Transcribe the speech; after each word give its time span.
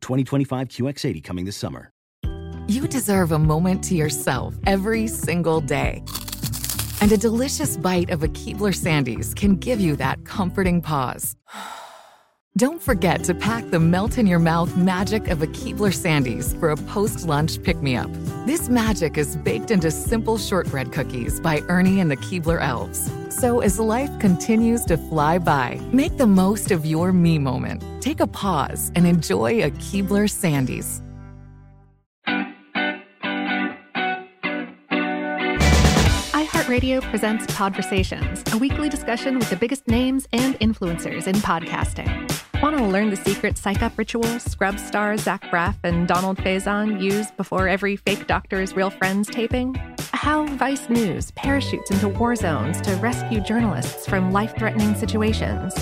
2025 0.00 0.68
QX80 0.68 1.22
coming 1.22 1.44
this 1.44 1.56
summer. 1.56 1.90
You 2.68 2.88
deserve 2.88 3.30
a 3.30 3.38
moment 3.38 3.84
to 3.84 3.94
yourself 3.94 4.56
every 4.66 5.06
single 5.06 5.60
day. 5.60 6.02
And 7.00 7.12
a 7.12 7.16
delicious 7.16 7.76
bite 7.76 8.10
of 8.10 8.22
a 8.22 8.28
Keebler 8.28 8.74
Sandies 8.74 9.36
can 9.36 9.56
give 9.56 9.80
you 9.80 9.94
that 9.96 10.24
comforting 10.24 10.82
pause. 10.82 11.36
Don't 12.56 12.80
forget 12.80 13.22
to 13.24 13.34
pack 13.34 13.68
the 13.68 13.78
melt 13.78 14.16
in 14.16 14.26
your 14.26 14.38
mouth 14.38 14.74
magic 14.78 15.28
of 15.28 15.42
a 15.42 15.46
Keebler 15.46 15.92
Sandies 15.92 16.58
for 16.58 16.70
a 16.70 16.76
post 16.78 17.26
lunch 17.26 17.62
pick 17.62 17.82
me 17.82 17.96
up. 17.96 18.10
This 18.46 18.70
magic 18.70 19.18
is 19.18 19.36
baked 19.36 19.70
into 19.70 19.90
simple 19.90 20.38
shortbread 20.38 20.90
cookies 20.90 21.38
by 21.38 21.60
Ernie 21.68 22.00
and 22.00 22.10
the 22.10 22.16
Keebler 22.16 22.62
Elves. 22.62 23.10
So 23.28 23.60
as 23.60 23.78
life 23.78 24.08
continues 24.20 24.86
to 24.86 24.96
fly 24.96 25.36
by, 25.36 25.78
make 25.92 26.16
the 26.16 26.26
most 26.26 26.70
of 26.70 26.86
your 26.86 27.12
me 27.12 27.38
moment. 27.38 27.84
Take 28.00 28.20
a 28.20 28.26
pause 28.26 28.90
and 28.94 29.06
enjoy 29.06 29.62
a 29.62 29.70
Keebler 29.72 30.26
Sandies. 30.26 31.02
iHeartRadio 36.32 37.02
presents 37.10 37.44
Podversations, 37.48 38.50
a 38.54 38.56
weekly 38.56 38.88
discussion 38.88 39.38
with 39.38 39.50
the 39.50 39.56
biggest 39.56 39.86
names 39.88 40.26
and 40.32 40.58
influencers 40.60 41.26
in 41.26 41.34
podcasting. 41.36 42.25
Want 42.62 42.78
to 42.78 42.84
learn 42.84 43.10
the 43.10 43.16
secret 43.16 43.58
psych 43.58 43.82
up 43.82 43.98
rituals 43.98 44.42
Scrubs 44.42 44.84
stars 44.84 45.22
Zach 45.22 45.42
Braff 45.50 45.76
and 45.84 46.08
Donald 46.08 46.38
Faison 46.38 47.02
use 47.02 47.30
before 47.32 47.68
every 47.68 47.96
fake 47.96 48.26
doctor's 48.26 48.74
real 48.74 48.88
friends 48.88 49.28
taping? 49.28 49.74
How 50.12 50.46
Vice 50.56 50.88
News 50.88 51.32
parachutes 51.32 51.90
into 51.90 52.08
war 52.08 52.34
zones 52.34 52.80
to 52.80 52.94
rescue 52.96 53.40
journalists 53.40 54.06
from 54.08 54.32
life 54.32 54.56
threatening 54.56 54.94
situations? 54.94 55.74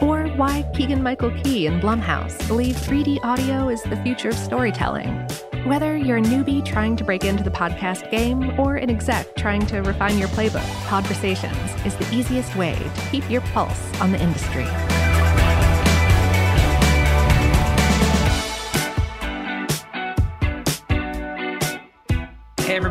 Or 0.00 0.26
why 0.36 0.64
Keegan 0.74 1.02
Michael 1.02 1.32
Key 1.42 1.66
and 1.66 1.82
Blumhouse 1.82 2.48
believe 2.48 2.76
3D 2.76 3.22
audio 3.22 3.68
is 3.68 3.82
the 3.82 4.00
future 4.02 4.30
of 4.30 4.34
storytelling? 4.34 5.28
Whether 5.66 5.98
you're 5.98 6.16
a 6.16 6.22
newbie 6.22 6.64
trying 6.64 6.96
to 6.96 7.04
break 7.04 7.24
into 7.24 7.44
the 7.44 7.50
podcast 7.50 8.10
game 8.10 8.58
or 8.58 8.76
an 8.76 8.88
exec 8.88 9.36
trying 9.36 9.66
to 9.66 9.80
refine 9.80 10.18
your 10.18 10.28
playbook, 10.28 10.66
Podversations 10.86 11.86
is 11.86 11.94
the 11.96 12.14
easiest 12.14 12.56
way 12.56 12.74
to 12.74 13.00
keep 13.10 13.28
your 13.30 13.42
pulse 13.42 14.00
on 14.00 14.12
the 14.12 14.20
industry. 14.20 14.66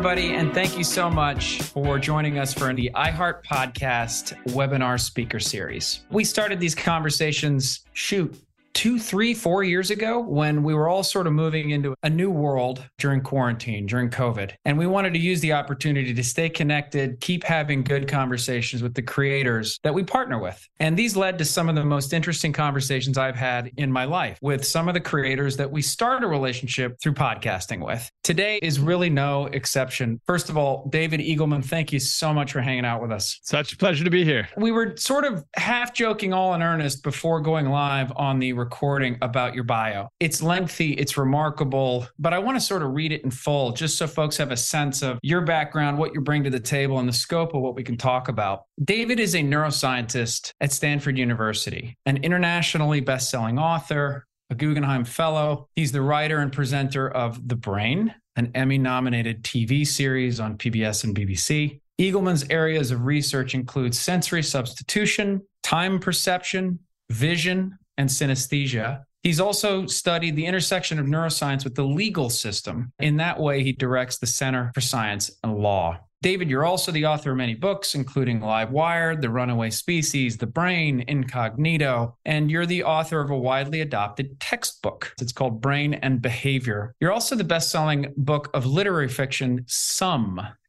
Everybody, 0.04 0.34
and 0.34 0.52
thank 0.52 0.76
you 0.76 0.82
so 0.82 1.08
much 1.08 1.62
for 1.62 1.96
joining 1.96 2.36
us 2.36 2.52
for 2.52 2.74
the 2.74 2.90
iHeart 2.92 3.44
Podcast 3.44 4.34
webinar 4.46 4.98
speaker 4.98 5.38
series. 5.38 6.04
We 6.10 6.24
started 6.24 6.58
these 6.58 6.74
conversations, 6.74 7.84
shoot, 7.92 8.34
two, 8.74 8.98
three, 8.98 9.34
four 9.34 9.62
years 9.62 9.90
ago 9.90 10.20
when 10.20 10.62
we 10.62 10.74
were 10.74 10.88
all 10.88 11.02
sort 11.02 11.26
of 11.26 11.32
moving 11.32 11.70
into 11.70 11.94
a 12.02 12.10
new 12.10 12.30
world 12.30 12.84
during 12.98 13.20
quarantine, 13.20 13.86
during 13.86 14.10
COVID. 14.10 14.52
And 14.64 14.78
we 14.78 14.86
wanted 14.86 15.12
to 15.14 15.18
use 15.18 15.40
the 15.40 15.52
opportunity 15.52 16.14
to 16.14 16.24
stay 16.24 16.48
connected, 16.48 17.20
keep 17.20 17.44
having 17.44 17.82
good 17.82 18.08
conversations 18.08 18.82
with 18.82 18.94
the 18.94 19.02
creators 19.02 19.78
that 19.82 19.94
we 19.94 20.02
partner 20.02 20.38
with. 20.38 20.66
And 20.80 20.96
these 20.96 21.16
led 21.16 21.38
to 21.38 21.44
some 21.44 21.68
of 21.68 21.74
the 21.74 21.84
most 21.84 22.12
interesting 22.12 22.52
conversations 22.52 23.18
I've 23.18 23.36
had 23.36 23.70
in 23.76 23.92
my 23.92 24.04
life 24.04 24.38
with 24.42 24.64
some 24.64 24.88
of 24.88 24.94
the 24.94 25.00
creators 25.00 25.56
that 25.56 25.70
we 25.70 25.82
start 25.82 26.24
a 26.24 26.26
relationship 26.26 26.96
through 27.02 27.14
podcasting 27.14 27.84
with. 27.84 28.10
Today 28.22 28.58
is 28.62 28.80
really 28.80 29.10
no 29.10 29.46
exception. 29.46 30.20
First 30.26 30.48
of 30.48 30.56
all, 30.56 30.88
David 30.90 31.20
Eagleman, 31.20 31.64
thank 31.64 31.92
you 31.92 32.00
so 32.00 32.32
much 32.32 32.52
for 32.52 32.60
hanging 32.60 32.84
out 32.84 33.02
with 33.02 33.12
us. 33.12 33.38
Such 33.42 33.72
a 33.72 33.76
pleasure 33.76 34.04
to 34.04 34.10
be 34.10 34.24
here. 34.24 34.48
We 34.56 34.70
were 34.70 34.96
sort 34.96 35.24
of 35.24 35.44
half 35.56 35.94
joking, 35.94 36.32
all 36.32 36.54
in 36.54 36.62
earnest 36.62 37.02
before 37.02 37.40
going 37.40 37.66
live 37.66 38.12
on 38.16 38.38
the 38.38 38.52
recording 38.62 39.18
about 39.22 39.56
your 39.56 39.64
bio. 39.64 40.08
It's 40.20 40.40
lengthy, 40.40 40.92
it's 40.92 41.16
remarkable, 41.16 42.06
but 42.16 42.32
I 42.32 42.38
want 42.38 42.56
to 42.56 42.60
sort 42.60 42.82
of 42.82 42.92
read 42.92 43.10
it 43.10 43.24
in 43.24 43.30
full 43.32 43.72
just 43.72 43.98
so 43.98 44.06
folks 44.06 44.36
have 44.36 44.52
a 44.52 44.56
sense 44.56 45.02
of 45.02 45.18
your 45.20 45.40
background, 45.40 45.98
what 45.98 46.14
you 46.14 46.20
bring 46.20 46.44
to 46.44 46.50
the 46.50 46.60
table, 46.60 47.00
and 47.00 47.08
the 47.08 47.12
scope 47.12 47.54
of 47.54 47.60
what 47.60 47.74
we 47.74 47.82
can 47.82 47.96
talk 47.96 48.28
about. 48.28 48.62
David 48.84 49.18
is 49.18 49.34
a 49.34 49.40
neuroscientist 49.40 50.52
at 50.60 50.70
Stanford 50.70 51.18
University, 51.18 51.96
an 52.06 52.18
internationally 52.18 53.00
best-selling 53.00 53.58
author, 53.58 54.28
a 54.48 54.54
Guggenheim 54.54 55.04
Fellow. 55.04 55.66
He's 55.74 55.90
the 55.90 56.02
writer 56.02 56.38
and 56.38 56.52
presenter 56.52 57.10
of 57.10 57.48
The 57.48 57.56
Brain, 57.56 58.14
an 58.36 58.52
Emmy 58.54 58.78
nominated 58.78 59.42
TV 59.42 59.84
series 59.84 60.38
on 60.38 60.56
PBS 60.56 61.02
and 61.02 61.16
BBC. 61.16 61.80
Eagleman's 62.00 62.46
areas 62.48 62.92
of 62.92 63.04
research 63.06 63.54
include 63.54 63.92
sensory 63.92 64.44
substitution, 64.44 65.42
time 65.64 65.98
perception, 65.98 66.78
vision, 67.10 67.76
and 67.98 68.08
synesthesia. 68.08 69.02
He's 69.22 69.40
also 69.40 69.86
studied 69.86 70.34
the 70.34 70.46
intersection 70.46 70.98
of 70.98 71.06
neuroscience 71.06 71.62
with 71.62 71.76
the 71.76 71.84
legal 71.84 72.28
system. 72.28 72.92
In 72.98 73.18
that 73.18 73.38
way, 73.38 73.62
he 73.62 73.72
directs 73.72 74.18
the 74.18 74.26
Center 74.26 74.72
for 74.74 74.80
Science 74.80 75.30
and 75.44 75.54
Law. 75.54 76.00
David, 76.22 76.48
you're 76.48 76.64
also 76.64 76.92
the 76.92 77.06
author 77.06 77.32
of 77.32 77.36
many 77.36 77.54
books, 77.54 77.96
including 77.96 78.40
Livewired, 78.40 79.20
The 79.20 79.30
Runaway 79.30 79.70
Species, 79.70 80.36
The 80.36 80.46
Brain, 80.46 81.04
Incognito, 81.08 82.16
and 82.24 82.48
you're 82.48 82.66
the 82.66 82.84
author 82.84 83.20
of 83.20 83.30
a 83.30 83.38
widely 83.38 83.80
adopted 83.80 84.38
textbook. 84.38 85.12
It's 85.20 85.32
called 85.32 85.60
Brain 85.60 85.94
and 85.94 86.22
Behavior. 86.22 86.94
You're 87.00 87.10
also 87.10 87.34
the 87.34 87.42
best 87.42 87.72
selling 87.72 88.14
book 88.16 88.50
of 88.54 88.66
literary 88.66 89.08
fiction, 89.08 89.64